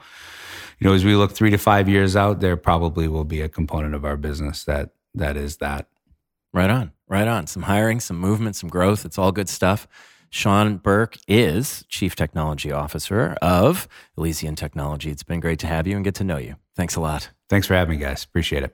you 0.80 0.88
know, 0.88 0.94
as 0.94 1.06
we 1.06 1.16
look 1.16 1.32
three 1.32 1.52
to 1.52 1.58
five 1.58 1.88
years 1.88 2.16
out, 2.16 2.40
there 2.40 2.58
probably 2.58 3.08
will 3.08 3.24
be 3.24 3.42
a 3.42 3.50
component 3.50 3.94
of 3.94 4.04
our 4.04 4.18
business 4.18 4.64
that 4.64 4.92
that 5.16 5.38
is 5.38 5.58
that. 5.58 5.88
Right 6.54 6.70
on, 6.70 6.92
right 7.08 7.28
on. 7.28 7.48
Some 7.48 7.64
hiring, 7.64 8.00
some 8.00 8.18
movement, 8.18 8.56
some 8.56 8.70
growth. 8.70 9.06
It's 9.06 9.18
all 9.18 9.32
good 9.32 9.48
stuff. 9.48 9.88
Sean 10.34 10.78
Burke 10.78 11.18
is 11.28 11.84
Chief 11.90 12.16
Technology 12.16 12.72
Officer 12.72 13.36
of 13.42 13.90
Elysian 14.18 14.56
Technology. 14.56 15.12
It's 15.12 15.24
been 15.24 15.42
great 15.42 15.60
to 15.60 15.68
have 15.68 15.86
you 15.86 15.98
and 15.98 16.06
get 16.06 16.16
to 16.16 16.24
know 16.24 16.38
you. 16.38 16.56
Thanks 16.74 16.96
a 16.96 17.02
lot. 17.02 17.32
Thanks 17.50 17.68
for 17.68 17.74
having 17.74 18.00
me, 18.00 18.04
guys. 18.04 18.24
Appreciate 18.24 18.64
it. 18.64 18.74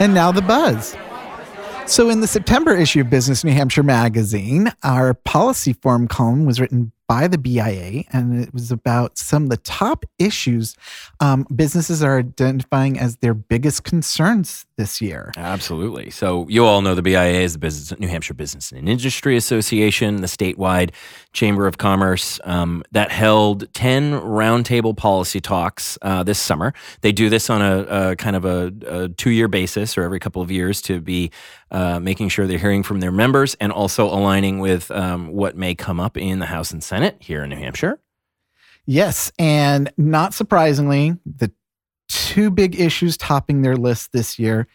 And 0.00 0.14
now 0.14 0.32
the 0.32 0.42
buzz. 0.42 0.96
So, 1.86 2.08
in 2.08 2.20
the 2.20 2.26
September 2.26 2.74
issue 2.74 3.02
of 3.02 3.10
Business 3.10 3.44
New 3.44 3.52
Hampshire 3.52 3.82
magazine, 3.82 4.72
our 4.82 5.12
policy 5.12 5.74
forum 5.74 6.08
column 6.08 6.46
was 6.46 6.58
written 6.58 6.90
by 7.12 7.28
the 7.28 7.36
BIA, 7.36 8.04
and 8.10 8.42
it 8.42 8.54
was 8.54 8.72
about 8.72 9.18
some 9.18 9.42
of 9.42 9.50
the 9.50 9.58
top 9.58 10.06
issues 10.18 10.74
um, 11.20 11.46
businesses 11.54 12.02
are 12.02 12.20
identifying 12.20 12.98
as 12.98 13.16
their 13.16 13.34
biggest 13.34 13.84
concerns 13.84 14.64
this 14.78 15.02
year. 15.02 15.30
Absolutely. 15.36 16.08
So 16.08 16.46
you 16.48 16.64
all 16.64 16.80
know 16.80 16.94
the 16.94 17.02
BIA 17.02 17.42
is 17.42 17.52
the 17.52 17.58
Business 17.58 18.00
New 18.00 18.08
Hampshire 18.08 18.32
Business 18.32 18.72
and 18.72 18.88
Industry 18.88 19.36
Association, 19.36 20.22
the 20.22 20.26
statewide 20.26 20.92
chamber 21.34 21.66
of 21.66 21.76
commerce 21.76 22.40
um, 22.44 22.82
that 22.92 23.10
held 23.10 23.70
ten 23.74 24.12
roundtable 24.12 24.96
policy 24.96 25.40
talks 25.40 25.98
uh, 26.00 26.22
this 26.22 26.38
summer. 26.38 26.72
They 27.02 27.12
do 27.12 27.28
this 27.28 27.50
on 27.50 27.60
a, 27.60 28.10
a 28.12 28.16
kind 28.16 28.36
of 28.36 28.46
a, 28.46 28.72
a 28.86 29.08
two-year 29.10 29.48
basis, 29.48 29.98
or 29.98 30.02
every 30.02 30.18
couple 30.18 30.40
of 30.40 30.50
years, 30.50 30.80
to 30.82 30.98
be 30.98 31.30
uh, 31.70 32.00
making 32.00 32.30
sure 32.30 32.46
they're 32.46 32.58
hearing 32.58 32.82
from 32.82 33.00
their 33.00 33.12
members 33.12 33.54
and 33.60 33.70
also 33.70 34.06
aligning 34.06 34.60
with 34.60 34.90
um, 34.90 35.28
what 35.28 35.56
may 35.56 35.74
come 35.74 36.00
up 36.00 36.16
in 36.16 36.38
the 36.38 36.46
House 36.46 36.70
and 36.70 36.82
Senate 36.82 37.01
Senate 37.02 37.16
here 37.20 37.42
in 37.42 37.50
New 37.50 37.56
Hampshire. 37.56 38.00
Yes. 38.86 39.32
And 39.38 39.92
not 39.96 40.34
surprisingly, 40.34 41.16
the 41.26 41.50
two 42.08 42.50
big 42.50 42.78
issues 42.78 43.16
topping 43.16 43.62
their 43.62 43.76
list 43.76 44.12
this 44.12 44.38
year 44.38 44.68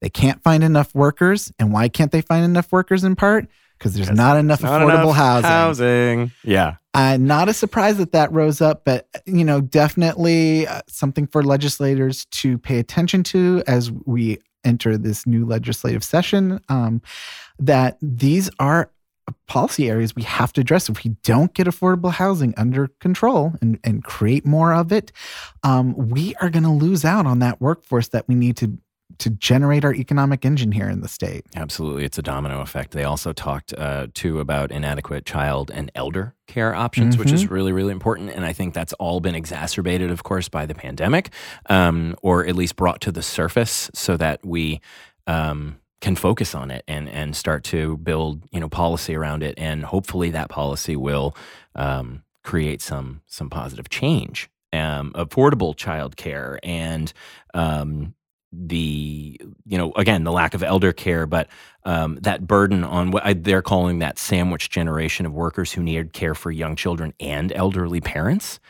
they 0.00 0.10
can't 0.10 0.42
find 0.42 0.62
enough 0.62 0.94
workers. 0.94 1.50
And 1.58 1.72
why 1.72 1.88
can't 1.88 2.12
they 2.12 2.20
find 2.20 2.44
enough 2.44 2.70
workers 2.70 3.04
in 3.04 3.16
part? 3.16 3.48
Because 3.78 3.94
there's 3.94 4.10
not 4.10 4.36
enough 4.36 4.62
not 4.62 4.82
affordable 4.82 5.04
enough 5.04 5.16
housing. 5.16 5.50
Housing. 5.50 6.32
Yeah. 6.42 6.76
Uh, 6.92 7.16
not 7.18 7.48
a 7.48 7.54
surprise 7.54 7.96
that 7.96 8.12
that 8.12 8.30
rose 8.30 8.60
up, 8.60 8.84
but 8.84 9.08
you 9.24 9.44
know, 9.44 9.62
definitely 9.62 10.66
uh, 10.66 10.82
something 10.88 11.26
for 11.26 11.42
legislators 11.42 12.26
to 12.26 12.58
pay 12.58 12.78
attention 12.78 13.22
to 13.22 13.62
as 13.66 13.90
we 14.04 14.38
enter 14.62 14.98
this 14.98 15.26
new 15.26 15.46
legislative 15.46 16.04
session. 16.04 16.60
Um, 16.68 17.00
that 17.58 17.96
these 18.02 18.50
are 18.58 18.90
policy 19.46 19.88
areas 19.88 20.14
we 20.14 20.22
have 20.22 20.52
to 20.54 20.60
address. 20.60 20.88
If 20.88 21.04
we 21.04 21.16
don't 21.22 21.52
get 21.54 21.66
affordable 21.66 22.10
housing 22.10 22.54
under 22.56 22.88
control 23.00 23.54
and, 23.60 23.78
and 23.84 24.04
create 24.04 24.46
more 24.46 24.74
of 24.74 24.92
it, 24.92 25.12
um, 25.62 25.94
we 26.10 26.34
are 26.36 26.50
going 26.50 26.64
to 26.64 26.70
lose 26.70 27.04
out 27.04 27.26
on 27.26 27.38
that 27.40 27.60
workforce 27.60 28.08
that 28.08 28.26
we 28.28 28.34
need 28.34 28.56
to 28.58 28.78
to 29.18 29.30
generate 29.30 29.84
our 29.84 29.94
economic 29.94 30.44
engine 30.44 30.72
here 30.72 30.88
in 30.88 31.00
the 31.00 31.08
state. 31.08 31.44
Absolutely, 31.54 32.04
it's 32.04 32.18
a 32.18 32.22
domino 32.22 32.60
effect. 32.62 32.92
They 32.92 33.04
also 33.04 33.32
talked 33.32 33.72
uh, 33.74 34.08
too 34.12 34.40
about 34.40 34.72
inadequate 34.72 35.24
child 35.24 35.70
and 35.72 35.92
elder 35.94 36.34
care 36.48 36.74
options, 36.74 37.14
mm-hmm. 37.14 37.22
which 37.22 37.32
is 37.32 37.44
mm-hmm. 37.44 37.54
really 37.54 37.72
really 37.72 37.92
important. 37.92 38.30
And 38.30 38.44
I 38.44 38.52
think 38.52 38.74
that's 38.74 38.92
all 38.94 39.20
been 39.20 39.34
exacerbated, 39.34 40.10
of 40.10 40.24
course, 40.24 40.48
by 40.48 40.66
the 40.66 40.74
pandemic, 40.74 41.30
um, 41.66 42.16
or 42.22 42.46
at 42.46 42.56
least 42.56 42.76
brought 42.76 43.00
to 43.02 43.12
the 43.12 43.22
surface, 43.22 43.90
so 43.94 44.16
that 44.16 44.44
we. 44.44 44.80
Um, 45.26 45.80
can 46.04 46.14
focus 46.16 46.54
on 46.54 46.70
it 46.70 46.84
and 46.86 47.08
and 47.08 47.34
start 47.34 47.64
to 47.64 47.96
build 47.96 48.42
you 48.52 48.60
know 48.60 48.68
policy 48.68 49.14
around 49.14 49.42
it, 49.42 49.54
and 49.56 49.84
hopefully 49.84 50.30
that 50.30 50.50
policy 50.50 50.96
will 50.96 51.34
um, 51.74 52.22
create 52.42 52.82
some 52.82 53.22
some 53.26 53.48
positive 53.48 53.88
change. 53.88 54.50
Um, 54.72 55.12
affordable 55.14 55.74
childcare 55.74 56.58
and 56.62 57.12
um, 57.54 58.14
the 58.52 59.40
you 59.64 59.78
know 59.78 59.92
again 59.96 60.24
the 60.24 60.32
lack 60.32 60.52
of 60.52 60.62
elder 60.62 60.92
care, 60.92 61.26
but 61.26 61.48
um, 61.84 62.18
that 62.20 62.46
burden 62.46 62.84
on 62.84 63.10
what 63.10 63.24
I, 63.24 63.32
they're 63.32 63.62
calling 63.62 64.00
that 64.00 64.18
sandwich 64.18 64.68
generation 64.68 65.24
of 65.24 65.32
workers 65.32 65.72
who 65.72 65.82
need 65.82 66.12
care 66.12 66.34
for 66.34 66.50
young 66.50 66.76
children 66.76 67.14
and 67.18 67.50
elderly 67.50 68.02
parents. 68.02 68.60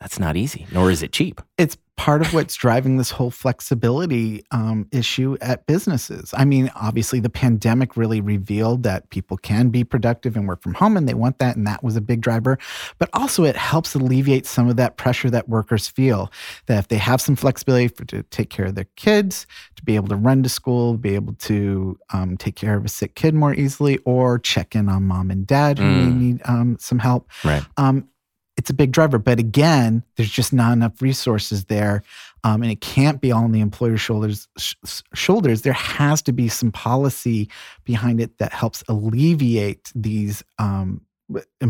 That's 0.00 0.18
not 0.18 0.36
easy, 0.36 0.66
nor 0.72 0.90
is 0.90 1.02
it 1.02 1.12
cheap. 1.12 1.40
It's 1.56 1.78
part 1.96 2.20
of 2.20 2.34
what's 2.34 2.54
driving 2.54 2.98
this 2.98 3.10
whole 3.10 3.30
flexibility 3.30 4.44
um, 4.50 4.86
issue 4.92 5.38
at 5.40 5.64
businesses. 5.66 6.34
I 6.36 6.44
mean, 6.44 6.70
obviously, 6.76 7.18
the 7.18 7.30
pandemic 7.30 7.96
really 7.96 8.20
revealed 8.20 8.82
that 8.82 9.08
people 9.08 9.38
can 9.38 9.70
be 9.70 9.84
productive 9.84 10.36
and 10.36 10.46
work 10.46 10.62
from 10.62 10.74
home, 10.74 10.98
and 10.98 11.08
they 11.08 11.14
want 11.14 11.38
that, 11.38 11.56
and 11.56 11.66
that 11.66 11.82
was 11.82 11.96
a 11.96 12.02
big 12.02 12.20
driver. 12.20 12.58
But 12.98 13.08
also, 13.14 13.44
it 13.44 13.56
helps 13.56 13.94
alleviate 13.94 14.44
some 14.44 14.68
of 14.68 14.76
that 14.76 14.98
pressure 14.98 15.30
that 15.30 15.48
workers 15.48 15.88
feel 15.88 16.30
that 16.66 16.78
if 16.78 16.88
they 16.88 16.98
have 16.98 17.22
some 17.22 17.34
flexibility 17.34 17.88
for, 17.88 18.04
to 18.04 18.22
take 18.24 18.50
care 18.50 18.66
of 18.66 18.74
their 18.74 18.88
kids, 18.96 19.46
to 19.76 19.82
be 19.82 19.96
able 19.96 20.08
to 20.08 20.16
run 20.16 20.42
to 20.42 20.50
school, 20.50 20.98
be 20.98 21.14
able 21.14 21.32
to 21.34 21.98
um, 22.12 22.36
take 22.36 22.56
care 22.56 22.76
of 22.76 22.84
a 22.84 22.88
sick 22.90 23.14
kid 23.14 23.34
more 23.34 23.54
easily, 23.54 23.96
or 24.04 24.38
check 24.38 24.76
in 24.76 24.90
on 24.90 25.04
mom 25.04 25.30
and 25.30 25.46
dad 25.46 25.78
who 25.78 25.84
mm. 25.84 26.16
need 26.18 26.40
um, 26.44 26.76
some 26.78 26.98
help. 26.98 27.30
Right 27.42 27.64
um, 27.78 28.08
it's 28.56 28.70
a 28.70 28.74
big 28.74 28.92
driver. 28.92 29.18
But 29.18 29.38
again, 29.38 30.02
there's 30.16 30.30
just 30.30 30.52
not 30.52 30.72
enough 30.72 31.00
resources 31.02 31.66
there. 31.66 32.02
Um, 32.44 32.62
and 32.62 32.70
it 32.70 32.80
can't 32.80 33.20
be 33.20 33.32
all 33.32 33.44
on 33.44 33.52
the 33.52 33.60
employer's 33.60 34.00
shoulders. 34.00 34.48
Sh- 34.56 34.74
shoulders. 35.14 35.62
There 35.62 35.72
has 35.72 36.22
to 36.22 36.32
be 36.32 36.48
some 36.48 36.72
policy 36.72 37.48
behind 37.84 38.20
it 38.20 38.38
that 38.38 38.52
helps 38.52 38.84
alleviate 38.88 39.92
these 39.94 40.42
um, 40.58 41.00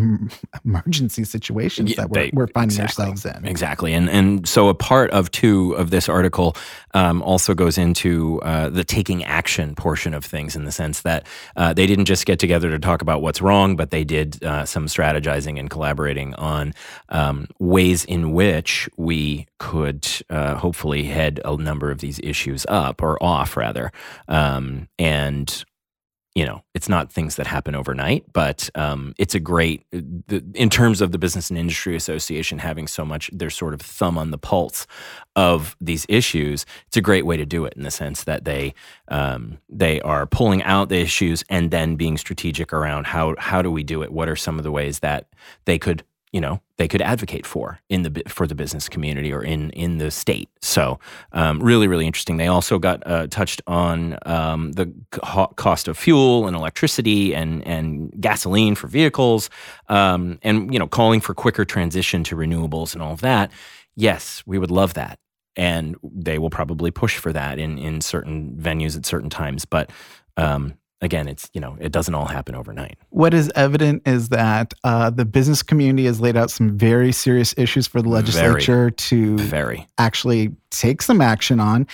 emergency 0.65 1.25
situations 1.25 1.91
yeah, 1.91 1.97
that 1.97 2.11
we're, 2.11 2.25
they, 2.25 2.31
we're 2.35 2.47
finding 2.49 2.79
exactly, 2.79 3.07
ourselves 3.07 3.25
in. 3.25 3.47
Exactly. 3.47 3.95
And 3.95 4.11
and 4.11 4.47
so 4.47 4.69
a 4.69 4.75
part 4.75 5.11
of 5.13 5.31
two 5.31 5.73
of 5.73 5.91
this 5.91 6.09
article 6.09 6.57
um, 6.93 7.23
also 7.23 7.55
goes 7.55 7.79
into 7.79 8.41
uh, 8.43 8.69
the 8.69 8.85
taking 8.85 9.25
action 9.25 9.75
portion 9.75 10.13
of 10.13 10.25
things 10.25 10.57
in 10.57 10.65
the 10.65 10.73
sense 10.73 11.03
that 11.03 11.27
uh, 11.57 11.73
they 11.73 11.87
didn't 11.87 12.05
just 12.05 12.27
get 12.27 12.39
together 12.39 12.71
to 12.71 12.79
talk 12.79 13.01
about 13.01 13.23
what's 13.23 13.41
wrong, 13.41 13.77
but 13.77 13.91
they 13.91 14.05
did 14.05 14.43
uh, 14.45 14.65
some 14.65 14.87
strategizing 14.87 15.59
and 15.59 15.71
collaborating 15.71 16.35
on 16.35 16.75
um, 17.09 17.47
ways 17.59 18.05
in 18.05 18.33
which 18.33 18.89
we 18.97 19.47
could 19.59 20.07
uh, 20.29 20.57
hopefully 20.57 21.05
head 21.05 21.41
a 21.45 21.57
number 21.57 21.91
of 21.91 22.01
these 22.01 22.21
issues 22.23 22.67
up 22.69 23.03
or 23.03 23.23
off 23.23 23.57
rather. 23.57 23.91
Um, 24.29 24.89
and 24.99 25.65
you 26.37 26.45
know, 26.45 26.63
it's 26.75 26.87
not 26.87 27.11
things 27.11 27.37
that 27.37 27.47
happen 27.47 27.75
overnight, 27.75 28.31
but 28.35 28.69
um, 28.75 29.15
it's 29.17 29.35
a 29.35 29.41
great, 29.41 29.87
the, 29.91 30.45
in 30.53 30.69
terms 30.69 31.01
of 31.01 31.11
the 31.11 31.17
Business 31.17 31.49
and 31.49 31.59
Industry 31.59 31.97
Association 31.97 32.59
having 32.59 32.87
so 32.87 33.07
much, 33.07 33.31
their 33.33 33.49
sort 33.49 33.73
of 33.73 33.81
thumb 33.81 34.19
on 34.19 34.33
the 34.33 34.37
pulse 34.37 34.87
of 35.35 35.79
these 35.81 36.05
issues. 36.11 36.67
It's 36.89 36.97
a 36.99 37.01
great 37.01 37.25
way 37.25 37.39
to 37.39 37.47
do 37.47 37.65
it 37.65 37.73
in 37.73 37.85
the 37.85 37.91
sense 37.91 38.25
that 38.25 38.45
they 38.45 38.75
um, 39.09 39.57
they 39.71 39.99
are 40.03 40.27
pulling 40.27 40.63
out 40.65 40.91
the 40.91 40.99
issues 40.99 41.43
and 41.49 41.71
then 41.71 41.97
being 41.97 42.19
strategic 42.19 42.71
around 42.71 43.07
how 43.07 43.35
how 43.39 43.63
do 43.63 43.71
we 43.71 43.83
do 43.83 44.03
it? 44.03 44.13
What 44.13 44.29
are 44.29 44.37
some 44.37 44.59
of 44.59 44.63
the 44.63 44.71
ways 44.71 44.99
that 44.99 45.29
they 45.65 45.79
could 45.79 46.05
you 46.33 46.41
know 46.41 46.61
they 46.77 46.89
could 46.89 47.01
advocate 47.01 47.47
for 47.47 47.79
in 47.89 48.03
the 48.03 48.23
for 48.29 48.47
the 48.47 48.55
business 48.55 48.89
community 48.89 49.33
or 49.33 49.43
in 49.43 49.71
in 49.71 49.99
the 49.99 50.11
state. 50.11 50.49
So 50.61 50.99
um, 51.33 51.61
really 51.61 51.89
really 51.89 52.07
interesting. 52.07 52.37
They 52.37 52.49
also 52.49 52.79
got 52.79 53.03
uh, 53.07 53.27
touched 53.29 53.63
on 53.67 54.19
um, 54.27 54.73
the 54.73 54.93
co- 55.13 55.53
cost 55.57 55.89
of 55.89 55.97
fuel 55.97 56.47
and 56.47 56.57
electricity 56.57 57.35
and 57.35 57.67
and 57.67 58.13
gasoline 58.21 58.75
for 58.75 58.89
vehicles, 58.89 59.51
um, 59.89 60.39
and 60.43 60.73
you 60.73 60.79
know 60.79 60.87
calling 60.89 61.21
for 61.21 61.35
quicker 61.35 61.65
transition 61.65 62.25
to 62.25 62.37
renewables 62.37 62.95
and 62.95 63.03
all 63.03 63.13
of 63.13 63.21
that. 63.21 63.51
Yes, 63.95 64.43
we 64.47 64.59
would 64.59 64.71
love 64.71 64.95
that, 64.95 65.19
and 65.57 65.97
they 66.03 66.39
will 66.39 66.51
probably 66.51 66.91
push 66.91 67.17
for 67.17 67.33
that 67.33 67.59
in 67.59 67.79
in 67.79 68.01
certain 68.01 68.57
venues 68.61 68.97
at 68.97 69.07
certain 69.07 69.31
times, 69.31 69.65
but. 69.65 69.91
Um, 70.39 70.75
again, 71.01 71.29
it's 71.29 71.51
you 71.53 71.61
know 71.61 71.77
it 71.81 71.93
doesn't 71.93 72.15
all 72.15 72.27
happen 72.27 72.55
overnight. 72.55 72.99
What 73.11 73.35
is 73.35 73.51
evident 73.55 74.03
is 74.07 74.29
that 74.31 74.75
uh, 74.85 75.11
the 75.11 75.25
business 75.25 75.63
community 75.63 76.07
has 76.07 76.21
laid 76.21 76.37
out 76.37 76.51
some 76.51 76.77
very 76.77 77.13
serious 77.13 77.55
issues 77.57 77.87
for 77.87 78.03
the 78.03 78.09
legislature 78.09 78.77
very, 78.77 78.93
to 78.93 79.39
very 79.39 79.87
actually 79.99 80.55
take 80.71 81.03
some 81.03 81.21
action 81.21 81.61
on, 81.61 81.87